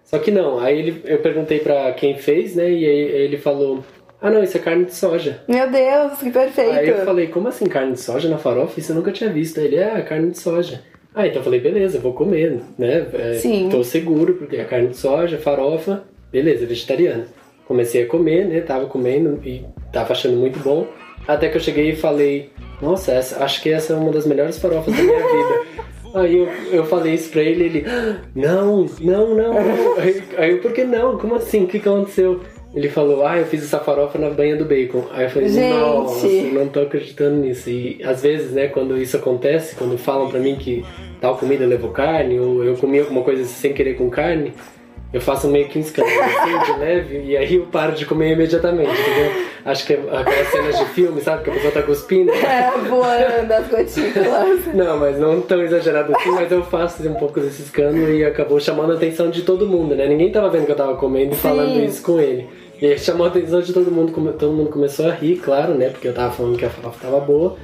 Só 0.03 0.19
que 0.19 0.31
não, 0.31 0.59
aí 0.59 0.77
ele, 0.79 1.01
eu 1.05 1.19
perguntei 1.19 1.59
pra 1.59 1.91
quem 1.93 2.17
fez, 2.17 2.55
né, 2.55 2.69
e 2.69 2.85
aí 2.85 2.99
ele 3.23 3.37
falou, 3.37 3.83
ah 4.21 4.29
não, 4.29 4.43
isso 4.43 4.57
é 4.57 4.59
carne 4.59 4.85
de 4.85 4.93
soja. 4.93 5.41
Meu 5.47 5.69
Deus, 5.71 6.19
que 6.19 6.29
perfeito. 6.29 6.71
Aí 6.71 6.89
eu 6.89 7.05
falei, 7.05 7.27
como 7.27 7.47
assim 7.47 7.65
carne 7.65 7.93
de 7.93 7.99
soja 8.01 8.27
na 8.29 8.37
farofa? 8.37 8.79
Isso 8.79 8.91
eu 8.91 8.95
nunca 8.97 9.11
tinha 9.11 9.29
visto. 9.29 9.59
Aí 9.59 9.65
ele, 9.67 9.77
é, 9.77 10.01
carne 10.01 10.31
de 10.31 10.39
soja. 10.39 10.81
Ah, 11.15 11.25
então 11.27 11.39
eu 11.39 11.43
falei, 11.43 11.59
beleza, 11.59 11.99
vou 11.99 12.13
comer, 12.13 12.59
né? 12.77 13.05
É, 13.13 13.33
Sim. 13.35 13.69
Tô 13.69 13.83
seguro, 13.83 14.33
porque 14.33 14.55
é 14.57 14.63
carne 14.65 14.89
de 14.89 14.97
soja, 14.97 15.37
farofa, 15.37 16.03
beleza, 16.31 16.65
vegetariana. 16.65 17.27
Comecei 17.67 18.03
a 18.03 18.07
comer, 18.07 18.45
né? 18.45 18.59
Tava 18.61 18.87
comendo 18.87 19.39
e 19.47 19.65
tava 19.91 20.11
achando 20.11 20.35
muito 20.37 20.59
bom. 20.59 20.85
Até 21.27 21.47
que 21.49 21.55
eu 21.57 21.61
cheguei 21.61 21.91
e 21.91 21.95
falei, 21.95 22.49
nossa, 22.81 23.13
essa- 23.13 23.43
acho 23.43 23.61
que 23.61 23.69
essa 23.69 23.93
é 23.93 23.95
uma 23.95 24.11
das 24.11 24.25
melhores 24.25 24.57
farofas 24.57 24.93
da 24.93 25.01
minha 25.01 25.15
vida. 25.19 25.62
Aí 26.13 26.37
eu, 26.37 26.47
eu 26.71 26.85
falei 26.85 27.13
isso 27.13 27.29
pra 27.29 27.41
ele 27.41 27.63
ele, 27.65 27.85
"Ah, 27.87 28.17
não, 28.35 28.85
não, 29.01 29.35
não, 29.35 29.53
não. 29.53 29.97
Aí, 29.97 30.23
aí 30.37 30.51
eu, 30.51 30.59
por 30.59 30.71
que 30.71 30.83
não? 30.83 31.17
Como 31.17 31.35
assim? 31.35 31.63
O 31.63 31.67
que 31.67 31.79
que 31.79 31.87
aconteceu? 31.89 32.41
ele 32.73 32.89
falou, 32.89 33.25
ah, 33.25 33.37
eu 33.37 33.45
fiz 33.45 33.63
essa 33.63 33.79
farofa 33.79 34.17
na 34.17 34.31
banha 34.31 34.55
do 34.55 34.65
bacon. 34.65 35.05
Aí 35.11 35.25
eu 35.25 35.29
falei, 35.29 35.47
Gente. 35.47 35.69
nossa, 35.73 36.27
não 36.27 36.67
tô 36.67 36.79
acreditando 36.81 37.35
nisso. 37.35 37.69
E 37.69 38.01
às 38.03 38.23
vezes, 38.23 38.51
né, 38.51 38.67
quando 38.67 38.97
isso 38.97 39.15
acontece, 39.15 39.75
quando 39.75 39.95
falam 39.95 40.27
pra 40.27 40.39
mim 40.39 40.55
que 40.55 40.83
tal 41.21 41.37
comida 41.37 41.65
levou 41.67 41.91
carne, 41.91 42.39
ou 42.39 42.63
eu 42.63 42.75
comi 42.75 42.99
alguma 42.99 43.21
coisa 43.21 43.43
sem 43.45 43.73
querer 43.73 43.93
com 43.93 44.09
carne, 44.09 44.53
eu 45.13 45.21
faço 45.21 45.47
meio 45.47 45.69
que 45.69 45.77
um 45.77 45.81
escândalo 45.81 46.21
assim, 46.21 46.71
de 46.73 46.79
leve, 46.81 47.21
e 47.23 47.37
aí 47.37 47.55
eu 47.55 47.67
paro 47.67 47.93
de 47.93 48.03
comer 48.03 48.33
imediatamente, 48.33 48.89
entendeu? 48.89 49.31
Acho 49.63 49.85
que 49.85 49.93
é 49.93 49.97
aquelas 50.11 50.47
cenas 50.47 50.79
de 50.79 50.85
filme, 50.85 51.21
sabe, 51.21 51.43
que 51.43 51.51
a 51.51 51.53
pessoa 51.53 51.71
tá 51.71 51.83
cuspindo. 51.83 52.31
É, 52.31 52.71
voando 52.89 53.53
as 53.53 53.67
gotículas. 53.67 54.65
Não, 54.73 54.97
mas 54.97 55.17
não 55.19 55.39
tão 55.39 55.61
exagerado 55.61 56.13
assim, 56.15 56.31
mas 56.31 56.51
eu 56.51 56.63
faço 56.63 57.07
um 57.07 57.13
pouco 57.13 57.39
desse 57.39 57.61
escândalo 57.61 58.11
e 58.11 58.25
acabou 58.25 58.59
chamando 58.59 58.91
a 58.91 58.95
atenção 58.95 59.29
de 59.29 59.43
todo 59.43 59.67
mundo, 59.67 59.95
né? 59.95 60.07
Ninguém 60.07 60.31
tava 60.31 60.49
vendo 60.49 60.65
que 60.65 60.71
eu 60.71 60.75
tava 60.75 60.95
comendo 60.95 61.33
e 61.33 61.37
falando 61.37 61.79
isso 61.79 62.01
com 62.01 62.19
ele. 62.19 62.49
E 62.81 62.87
aí 62.87 62.99
chamou 62.99 63.25
a 63.25 63.29
atenção 63.29 63.61
de 63.61 63.71
todo 63.71 63.91
mundo, 63.91 64.11
todo 64.33 64.51
mundo 64.51 64.69
começou 64.69 65.07
a 65.07 65.11
rir, 65.11 65.37
claro, 65.37 65.75
né? 65.75 65.89
Porque 65.89 66.07
eu 66.07 66.13
tava 66.13 66.33
falando 66.33 66.57
que 66.57 66.65
a 66.65 66.69
farofa 66.69 66.99
tava 66.99 67.19
boa. 67.19 67.55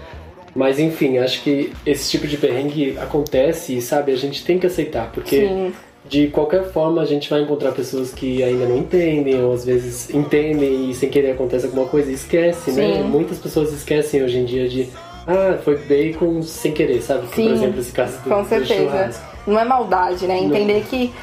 Mas 0.55 0.79
enfim, 0.79 1.17
acho 1.17 1.43
que 1.43 1.73
esse 1.85 2.09
tipo 2.09 2.27
de 2.27 2.37
perrengue 2.37 2.97
acontece 2.97 3.77
e, 3.77 3.81
sabe, 3.81 4.11
a 4.11 4.15
gente 4.15 4.45
tem 4.45 4.57
que 4.57 4.67
aceitar, 4.67 5.11
porque 5.11 5.47
Sim. 5.47 5.73
De 6.09 6.27
qualquer 6.27 6.63
forma 6.71 7.01
a 7.01 7.05
gente 7.05 7.29
vai 7.29 7.41
encontrar 7.41 7.71
pessoas 7.71 8.11
que 8.11 8.41
ainda 8.43 8.65
não 8.65 8.77
entendem, 8.77 9.41
ou 9.43 9.53
às 9.53 9.63
vezes 9.63 10.09
entendem 10.09 10.89
e 10.89 10.95
sem 10.95 11.07
querer 11.07 11.31
acontece 11.31 11.67
alguma 11.67 11.85
coisa 11.85 12.09
e 12.09 12.15
esquece, 12.15 12.71
né? 12.71 12.95
Sim. 12.95 13.03
Muitas 13.03 13.37
pessoas 13.37 13.71
esquecem 13.71 14.23
hoje 14.23 14.39
em 14.39 14.45
dia 14.45 14.67
de, 14.67 14.89
ah, 15.27 15.59
foi 15.63 15.77
bacon 15.77 16.41
sem 16.41 16.71
querer, 16.71 17.01
sabe? 17.03 17.27
Sim, 17.27 17.43
por 17.43 17.53
exemplo, 17.53 17.79
esse 17.79 17.91
caso 17.91 18.17
do, 18.23 18.29
Com 18.29 18.41
do 18.41 18.49
certeza. 18.49 18.83
churrasco. 18.89 19.25
Não 19.45 19.59
é 19.59 19.63
maldade, 19.63 20.25
né? 20.25 20.39
Entender 20.39 20.83
que 20.89 21.13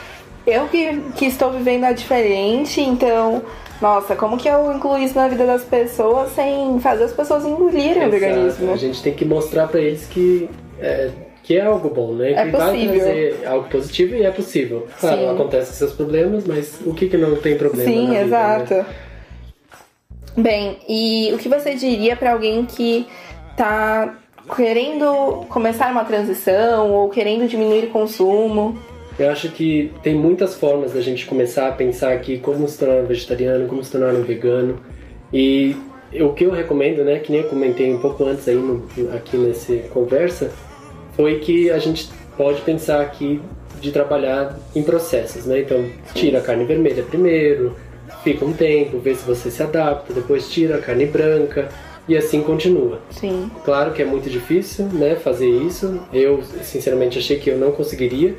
eu 0.46 0.68
que, 0.68 1.00
que 1.16 1.26
estou 1.26 1.50
vivendo 1.50 1.84
é 1.84 1.92
diferente, 1.92 2.80
então, 2.80 3.42
nossa, 3.82 4.14
como 4.14 4.36
que 4.36 4.48
eu 4.48 4.72
incluo 4.72 4.96
isso 4.98 5.16
na 5.16 5.26
vida 5.26 5.44
das 5.44 5.64
pessoas 5.64 6.30
sem 6.30 6.78
fazer 6.78 7.04
as 7.04 7.12
pessoas 7.12 7.44
engolirem 7.44 8.04
o 8.04 8.06
Exato. 8.06 8.10
veganismo? 8.10 8.72
A 8.72 8.76
gente 8.76 9.02
tem 9.02 9.12
que 9.12 9.24
mostrar 9.24 9.66
pra 9.66 9.80
eles 9.80 10.06
que 10.06 10.48
é, 10.80 11.10
que 11.46 11.56
é 11.56 11.60
algo 11.64 11.88
bom, 11.88 12.12
né? 12.12 12.32
É 12.32 12.44
que 12.44 12.50
vai 12.50 12.72
possível. 12.72 12.94
trazer 12.96 13.46
algo 13.46 13.68
positivo 13.68 14.14
e 14.16 14.24
é 14.24 14.30
possível. 14.32 14.86
Claro, 14.98 15.16
Sim. 15.16 15.30
acontecem 15.30 15.74
seus 15.74 15.92
problemas, 15.92 16.44
mas 16.44 16.80
o 16.84 16.92
que 16.92 17.08
que 17.08 17.16
não 17.16 17.36
tem 17.36 17.56
problema 17.56 17.88
Sim, 17.88 18.06
vida, 18.08 18.20
exato. 18.22 18.74
né? 18.74 18.86
Bem, 20.36 20.78
e 20.88 21.30
o 21.32 21.38
que 21.38 21.48
você 21.48 21.74
diria 21.74 22.16
pra 22.16 22.32
alguém 22.32 22.66
que 22.66 23.06
tá 23.56 24.18
querendo 24.56 25.46
começar 25.48 25.92
uma 25.92 26.04
transição 26.04 26.90
ou 26.90 27.08
querendo 27.10 27.48
diminuir 27.48 27.84
o 27.84 27.90
consumo? 27.90 28.76
Eu 29.16 29.30
acho 29.30 29.48
que 29.50 29.92
tem 30.02 30.16
muitas 30.16 30.56
formas 30.56 30.94
da 30.94 31.00
gente 31.00 31.26
começar 31.26 31.68
a 31.68 31.72
pensar 31.72 32.12
aqui 32.12 32.38
como 32.38 32.66
se 32.66 32.76
tornar 32.76 33.02
um 33.02 33.06
vegetariano, 33.06 33.68
como 33.68 33.84
se 33.84 33.92
tornar 33.92 34.12
um 34.14 34.22
vegano. 34.22 34.80
E 35.32 35.76
o 36.20 36.32
que 36.32 36.44
eu 36.44 36.50
recomendo, 36.50 37.04
né, 37.04 37.20
que 37.20 37.30
nem 37.30 37.42
eu 37.42 37.48
comentei 37.48 37.94
um 37.94 38.00
pouco 38.00 38.24
antes 38.24 38.46
aí 38.48 38.56
no, 38.56 38.84
aqui 39.14 39.36
nessa 39.36 39.74
conversa, 39.88 40.50
foi 41.16 41.38
que 41.38 41.70
a 41.70 41.78
gente 41.78 42.08
pode 42.36 42.60
pensar 42.60 43.00
aqui 43.00 43.40
de 43.80 43.90
trabalhar 43.90 44.56
em 44.74 44.82
processos, 44.82 45.46
né? 45.46 45.60
Então, 45.60 45.84
tira 46.14 46.38
a 46.38 46.40
carne 46.42 46.64
vermelha 46.64 47.02
primeiro, 47.02 47.74
fica 48.22 48.44
um 48.44 48.52
tempo, 48.52 48.98
vê 48.98 49.14
se 49.14 49.24
você 49.26 49.50
se 49.50 49.62
adapta, 49.62 50.12
depois 50.12 50.50
tira 50.50 50.76
a 50.76 50.78
carne 50.80 51.06
branca 51.06 51.68
e 52.08 52.16
assim 52.16 52.42
continua. 52.42 53.00
Sim. 53.10 53.50
Claro 53.64 53.92
que 53.92 54.02
é 54.02 54.04
muito 54.04 54.30
difícil, 54.30 54.86
né, 54.86 55.16
fazer 55.16 55.48
isso. 55.48 56.00
Eu, 56.12 56.42
sinceramente, 56.62 57.18
achei 57.18 57.38
que 57.38 57.50
eu 57.50 57.58
não 57.58 57.72
conseguiria. 57.72 58.34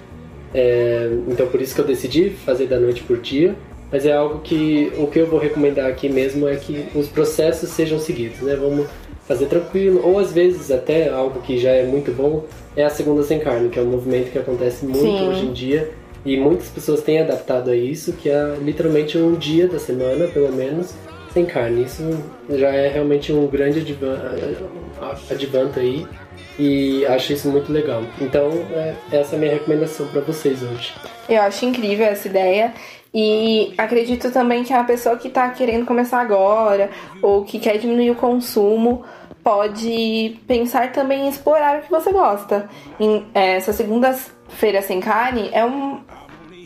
É, 0.54 1.10
então, 1.28 1.48
por 1.48 1.62
isso 1.62 1.76
que 1.76 1.82
eu 1.82 1.86
decidi 1.86 2.30
fazer 2.30 2.68
da 2.68 2.80
noite 2.80 3.04
por 3.04 3.18
dia. 3.18 3.56
Mas 3.92 4.06
é 4.06 4.12
algo 4.12 4.40
que 4.40 4.92
o 4.98 5.08
que 5.08 5.20
eu 5.20 5.28
vou 5.28 5.40
recomendar 5.40 5.90
aqui 5.90 6.10
mesmo 6.10 6.48
é 6.48 6.58
que 6.58 6.88
os 6.94 7.08
processos 7.08 7.70
sejam 7.70 7.98
seguidos, 8.00 8.42
né? 8.42 8.56
Vamos 8.56 8.86
fazer 9.28 9.48
tranquilo, 9.48 10.02
ou 10.04 10.18
às 10.20 10.32
vezes 10.32 10.72
até 10.72 11.10
algo 11.10 11.42
que 11.42 11.58
já 11.58 11.72
é 11.72 11.84
muito 11.84 12.12
bom 12.12 12.46
é 12.76 12.84
a 12.86 12.90
segunda 12.90 13.24
sem 13.24 13.40
carne, 13.40 13.70
que 13.70 13.78
é 13.78 13.82
um 13.82 13.88
movimento 13.88 14.32
que 14.32 14.38
acontece 14.40 14.86
muito 14.86 15.00
Sim. 15.02 15.28
hoje 15.30 15.46
em 15.46 15.54
dia 15.54 15.92
e 16.26 16.38
muitas 16.38 16.70
pessoas 16.70 17.02
têm 17.02 17.20
adaptado 17.20 17.70
a 17.70 17.76
isso, 17.76 18.14
que 18.14 18.30
é 18.30 18.56
literalmente 18.62 19.18
um 19.18 19.34
dia 19.36 19.68
da 19.68 19.80
semana, 19.80 20.28
pelo 20.28 20.52
menos, 20.52 20.94
sem 21.34 21.46
carne. 21.46 21.84
Isso 21.84 22.04
já 22.50 22.70
é 22.70 22.88
realmente 22.90 23.32
um 23.32 23.48
grande 23.48 23.80
advan- 23.80 24.20
advanto 25.30 25.80
aí 25.80 26.06
e 26.60 27.06
acho 27.06 27.34
isso 27.34 27.50
muito 27.50 27.72
legal. 27.72 28.04
Então, 28.20 28.50
é, 28.74 28.94
essa 29.12 29.36
é 29.36 29.38
a 29.38 29.40
minha 29.40 29.52
recomendação 29.54 30.08
para 30.08 30.22
vocês 30.22 30.62
hoje. 30.64 30.94
Eu 31.30 31.42
acho 31.42 31.66
incrível 31.66 32.06
essa 32.06 32.28
ideia. 32.28 32.74
E 33.14 33.74
acredito 33.78 34.32
também 34.32 34.64
que 34.64 34.74
a 34.74 34.84
pessoa 34.84 35.18
que 35.18 35.30
tá 35.30 35.50
querendo 35.50 35.86
começar 35.86 36.20
agora 36.20 36.90
ou 37.22 37.44
que 37.44 37.60
quer 37.60 37.78
diminuir 37.78 38.12
o 38.12 38.16
consumo 38.16 39.04
pode 39.44 40.38
pensar 40.46 40.92
também 40.92 41.26
em 41.26 41.30
explorar 41.30 41.80
o 41.80 41.82
que 41.82 41.90
você 41.90 42.12
gosta. 42.12 42.70
Em, 43.00 43.26
é, 43.34 43.56
essa 43.56 43.72
segunda-feira 43.72 44.82
sem 44.82 45.00
carne 45.00 45.50
é 45.54 45.64
um- 45.66 46.02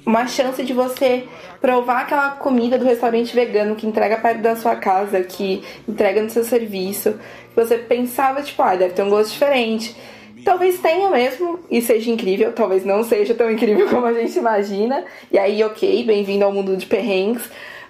uma 0.03 0.25
chance 0.25 0.63
de 0.63 0.73
você 0.73 1.27
provar 1.61 2.01
aquela 2.01 2.31
comida 2.31 2.77
do 2.79 2.85
restaurante 2.85 3.35
vegano 3.35 3.75
que 3.75 3.85
entrega 3.85 4.17
perto 4.17 4.41
da 4.41 4.55
sua 4.55 4.75
casa, 4.75 5.21
que 5.21 5.63
entrega 5.87 6.23
no 6.23 6.29
seu 6.31 6.43
serviço, 6.43 7.13
que 7.49 7.55
você 7.55 7.77
pensava, 7.77 8.41
tipo, 8.41 8.61
ah, 8.63 8.75
deve 8.75 8.95
ter 8.95 9.03
um 9.03 9.09
gosto 9.11 9.31
diferente. 9.31 9.95
Talvez 10.43 10.79
tenha 10.79 11.09
mesmo 11.09 11.59
e 11.69 11.81
seja 11.81 12.09
incrível, 12.09 12.51
talvez 12.53 12.83
não 12.83 13.03
seja 13.03 13.33
tão 13.33 13.49
incrível 13.49 13.87
como 13.89 14.05
a 14.05 14.13
gente 14.13 14.37
imagina. 14.37 15.03
E 15.31 15.37
aí, 15.37 15.63
ok, 15.63 16.03
bem-vindo 16.03 16.45
ao 16.45 16.51
mundo 16.51 16.75
de 16.75 16.85
perrengues. 16.85 17.43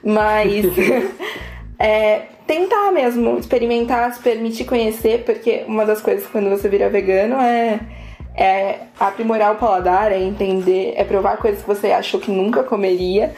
Mas 0.04 0.66
é, 1.80 2.24
tentar 2.46 2.92
mesmo, 2.92 3.38
experimentar, 3.38 4.14
se 4.14 4.22
permitir 4.22 4.66
conhecer, 4.66 5.24
porque 5.24 5.64
uma 5.68 5.86
das 5.86 6.02
coisas 6.02 6.28
quando 6.28 6.50
você 6.50 6.68
vira 6.68 6.90
vegano 6.90 7.36
é, 7.36 7.80
é 8.36 8.80
aprimorar 9.00 9.54
o 9.54 9.58
paladar, 9.58 10.12
é 10.12 10.20
entender, 10.20 10.94
é 10.96 11.04
provar 11.04 11.38
coisas 11.38 11.62
que 11.62 11.68
você 11.68 11.92
achou 11.92 12.20
que 12.20 12.32
nunca 12.32 12.64
comeria. 12.64 13.34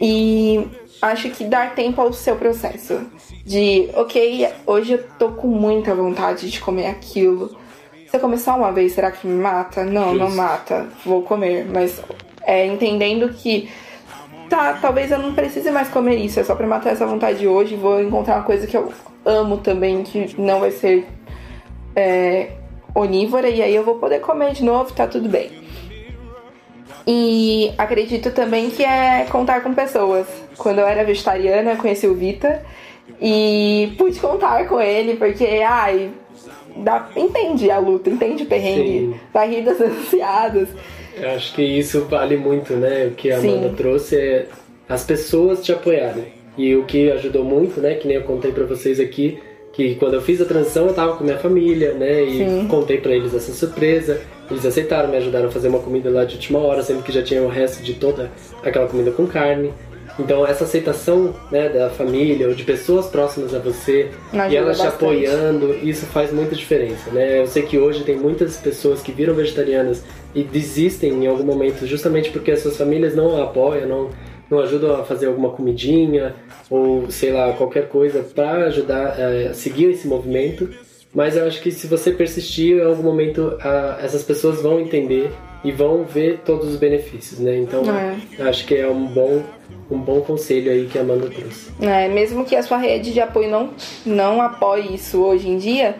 E 0.00 0.66
acho 1.02 1.30
que 1.30 1.44
dar 1.44 1.74
tempo 1.74 2.00
ao 2.00 2.12
seu 2.12 2.36
processo. 2.36 3.00
De, 3.44 3.88
ok, 3.94 4.48
hoje 4.66 4.92
eu 4.92 5.04
tô 5.18 5.30
com 5.30 5.48
muita 5.48 5.94
vontade 5.94 6.50
de 6.50 6.60
comer 6.60 6.86
aquilo. 6.86 7.56
Se 8.10 8.16
eu 8.16 8.20
comer 8.20 8.38
só 8.38 8.56
uma 8.56 8.72
vez, 8.72 8.92
será 8.92 9.12
que 9.12 9.24
me 9.24 9.40
mata? 9.40 9.84
Não, 9.84 10.12
não 10.12 10.28
mata. 10.30 10.88
Vou 11.06 11.22
comer. 11.22 11.64
Mas 11.72 12.02
é, 12.42 12.66
entendendo 12.66 13.28
que 13.28 13.70
tá, 14.48 14.76
talvez 14.80 15.12
eu 15.12 15.18
não 15.18 15.32
precise 15.32 15.70
mais 15.70 15.88
comer 15.88 16.16
isso, 16.16 16.40
é 16.40 16.42
só 16.42 16.56
pra 16.56 16.66
matar 16.66 16.90
essa 16.90 17.06
vontade 17.06 17.46
hoje. 17.46 17.76
Vou 17.76 18.02
encontrar 18.02 18.38
uma 18.38 18.42
coisa 18.42 18.66
que 18.66 18.76
eu 18.76 18.92
amo 19.24 19.58
também, 19.58 20.02
que 20.02 20.34
não 20.36 20.58
vai 20.58 20.72
ser 20.72 21.06
é, 21.94 22.50
onívora, 22.92 23.48
e 23.48 23.62
aí 23.62 23.72
eu 23.72 23.84
vou 23.84 23.94
poder 23.94 24.20
comer 24.20 24.54
de 24.54 24.64
novo, 24.64 24.92
tá 24.92 25.06
tudo 25.06 25.28
bem. 25.28 25.52
E 27.06 27.72
acredito 27.78 28.32
também 28.32 28.70
que 28.70 28.84
é 28.84 29.24
contar 29.30 29.62
com 29.62 29.72
pessoas. 29.72 30.26
Quando 30.58 30.80
eu 30.80 30.86
era 30.86 31.04
vegetariana, 31.04 31.72
eu 31.72 31.76
conheci 31.76 32.08
o 32.08 32.14
Vita 32.14 32.64
e 33.20 33.94
pude 33.96 34.18
contar 34.18 34.66
com 34.66 34.80
ele, 34.80 35.14
porque, 35.14 35.44
ai, 35.64 36.10
dá, 36.76 37.08
entende 37.16 37.70
a 37.70 37.78
luta, 37.78 38.10
entende 38.10 38.42
o 38.44 38.46
perrengue, 38.46 38.98
Sim. 38.98 39.14
vai 39.32 39.50
rir 39.50 39.62
das 39.62 39.80
ansiadas. 39.80 40.68
Eu 41.16 41.30
acho 41.30 41.54
que 41.54 41.62
isso 41.62 42.04
vale 42.04 42.36
muito, 42.36 42.74
né? 42.74 43.06
O 43.06 43.10
que 43.12 43.30
a 43.30 43.40
Sim. 43.40 43.58
Amanda 43.58 43.74
trouxe 43.76 44.16
é 44.16 44.46
as 44.88 45.04
pessoas 45.04 45.62
te 45.62 45.72
apoiarem. 45.72 46.40
E 46.56 46.74
o 46.74 46.84
que 46.84 47.10
ajudou 47.12 47.44
muito, 47.44 47.80
né? 47.80 47.94
Que 47.94 48.06
nem 48.08 48.16
eu 48.16 48.24
contei 48.24 48.52
pra 48.52 48.64
vocês 48.64 48.98
aqui, 49.00 49.38
que 49.72 49.94
quando 49.94 50.14
eu 50.14 50.22
fiz 50.22 50.40
a 50.40 50.44
transição 50.44 50.86
eu 50.86 50.94
tava 50.94 51.16
com 51.16 51.24
minha 51.24 51.38
família, 51.38 51.94
né? 51.94 52.22
E 52.22 52.38
Sim. 52.38 52.66
contei 52.68 52.98
pra 52.98 53.12
eles 53.12 53.34
essa 53.34 53.52
surpresa. 53.52 54.20
Eles 54.50 54.66
aceitaram, 54.66 55.08
me 55.08 55.16
ajudaram 55.16 55.48
a 55.48 55.50
fazer 55.50 55.68
uma 55.68 55.78
comida 55.78 56.10
lá 56.10 56.24
de 56.24 56.34
última 56.34 56.58
hora, 56.58 56.82
sendo 56.82 57.02
que 57.04 57.12
já 57.12 57.22
tinha 57.22 57.40
o 57.40 57.48
resto 57.48 57.82
de 57.84 57.94
toda 57.94 58.30
aquela 58.64 58.88
comida 58.88 59.12
com 59.12 59.26
carne. 59.26 59.72
Então 60.18 60.46
essa 60.46 60.64
aceitação 60.64 61.34
né, 61.50 61.68
da 61.68 61.88
família 61.90 62.48
ou 62.48 62.54
de 62.54 62.62
pessoas 62.64 63.06
próximas 63.06 63.54
a 63.54 63.58
você 63.58 64.10
Ajuda 64.32 64.48
e 64.52 64.56
elas 64.56 64.76
te 64.78 64.82
bastante. 64.84 65.04
apoiando, 65.04 65.74
isso 65.82 66.06
faz 66.06 66.32
muita 66.32 66.54
diferença, 66.54 67.10
né? 67.10 67.40
Eu 67.40 67.46
sei 67.46 67.62
que 67.62 67.78
hoje 67.78 68.04
tem 68.04 68.16
muitas 68.16 68.56
pessoas 68.56 69.00
que 69.02 69.12
viram 69.12 69.34
vegetarianas 69.34 70.02
e 70.34 70.42
desistem 70.42 71.12
em 71.24 71.26
algum 71.26 71.44
momento 71.44 71.86
justamente 71.86 72.30
porque 72.30 72.50
as 72.50 72.60
suas 72.60 72.76
famílias 72.76 73.14
não 73.16 73.36
a 73.40 73.44
apoiam, 73.44 73.86
não, 73.88 74.10
não 74.50 74.58
ajudam 74.60 74.94
a 75.00 75.04
fazer 75.04 75.26
alguma 75.26 75.50
comidinha 75.50 76.34
ou 76.68 77.10
sei 77.10 77.32
lá, 77.32 77.52
qualquer 77.54 77.88
coisa 77.88 78.20
para 78.22 78.66
ajudar 78.66 79.16
eh, 79.18 79.48
a 79.50 79.54
seguir 79.54 79.86
esse 79.90 80.06
movimento. 80.06 80.68
Mas 81.12 81.36
eu 81.36 81.44
acho 81.44 81.60
que 81.60 81.72
se 81.72 81.88
você 81.88 82.12
persistir, 82.12 82.76
em 82.76 82.84
algum 82.84 83.02
momento 83.02 83.56
a- 83.60 83.98
essas 84.02 84.22
pessoas 84.22 84.62
vão 84.62 84.78
entender 84.78 85.30
e 85.62 85.70
vão 85.72 86.04
ver 86.04 86.40
todos 86.44 86.68
os 86.68 86.76
benefícios, 86.76 87.38
né? 87.38 87.56
Então 87.58 87.82
É. 88.38 88.48
acho 88.48 88.64
que 88.66 88.74
é 88.74 88.88
um 88.88 89.06
bom, 89.06 89.42
um 89.90 89.98
bom 89.98 90.20
conselho 90.20 90.70
aí 90.72 90.86
que 90.86 90.98
a 90.98 91.02
Amanda 91.02 91.28
trouxe. 91.28 91.70
É, 91.80 92.08
mesmo 92.08 92.44
que 92.44 92.56
a 92.56 92.62
sua 92.62 92.78
rede 92.78 93.12
de 93.12 93.20
apoio 93.20 93.50
não, 93.50 93.70
não 94.06 94.40
apoie 94.40 94.94
isso 94.94 95.20
hoje 95.22 95.48
em 95.48 95.58
dia, 95.58 95.96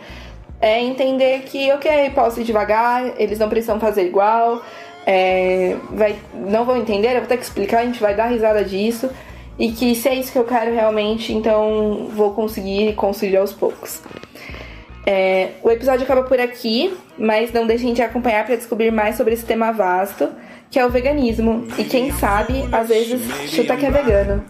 é 0.61 0.81
entender 0.83 1.41
que, 1.43 1.71
ok, 1.73 2.11
posso 2.15 2.41
ir 2.41 2.45
devagar, 2.45 3.15
eles 3.19 3.39
não 3.39 3.49
precisam 3.49 3.79
fazer 3.81 4.07
igual, 4.07 4.63
é, 5.07 5.77
vai, 5.91 6.17
não 6.35 6.65
vão 6.65 6.77
entender, 6.77 7.13
eu 7.15 7.21
vou 7.21 7.27
ter 7.29 7.37
que 7.39 7.45
explicar, 7.45 7.81
a 7.81 7.85
gente 7.85 8.01
vai 8.01 8.15
dar 8.15 8.27
risada 8.27 8.65
disso. 8.65 9.11
e 9.59 9.73
que 9.73 9.95
se 9.95 10.09
é 10.09 10.15
isso 10.15 10.33
que 10.33 10.39
eu 10.39 10.45
quero 10.45 10.73
realmente, 10.75 11.35
então 11.35 12.09
vou 12.15 12.33
conseguir 12.33 12.95
construir 12.95 13.37
aos 13.37 13.53
poucos. 13.53 14.01
É, 15.07 15.53
o 15.63 15.71
episódio 15.71 16.05
acaba 16.05 16.23
por 16.23 16.39
aqui, 16.39 16.95
mas 17.19 17.53
não 17.53 17.67
deixem 17.67 17.93
de 17.95 18.03
acompanhar 18.03 18.45
para 18.45 18.57
descobrir 18.57 18.91
mais 18.91 19.17
sobre 19.17 19.35
esse 19.35 19.45
tema 19.45 19.73
vasto, 19.73 20.29
que 20.71 20.79
é 20.79 20.87
o 20.87 20.91
veganismo. 20.91 21.67
E 21.79 21.85
quem 21.85 22.13
sabe, 22.13 22.69
às 22.71 22.89
vezes, 22.89 23.21
chuta 23.51 23.77
que 23.77 23.87
é 23.87 23.91
vegano. 23.91 24.45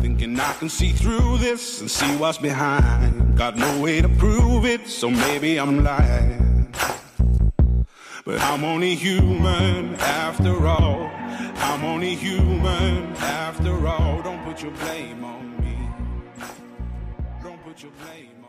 But 8.22 8.38
I'm 8.42 8.64
only 8.64 8.94
human 8.94 9.96
after 9.98 10.54
all. 10.66 11.10
I'm 11.56 11.82
only 11.84 12.14
human 12.14 13.12
after 13.16 13.72
all. 13.86 14.22
Don't 14.22 14.44
put 14.44 14.62
your 14.62 14.72
blame 14.72 15.24
on 15.24 15.56
me. 15.58 15.74
Don't 17.42 17.60
put 17.64 17.82
your 17.82 17.90
blame 17.92 18.39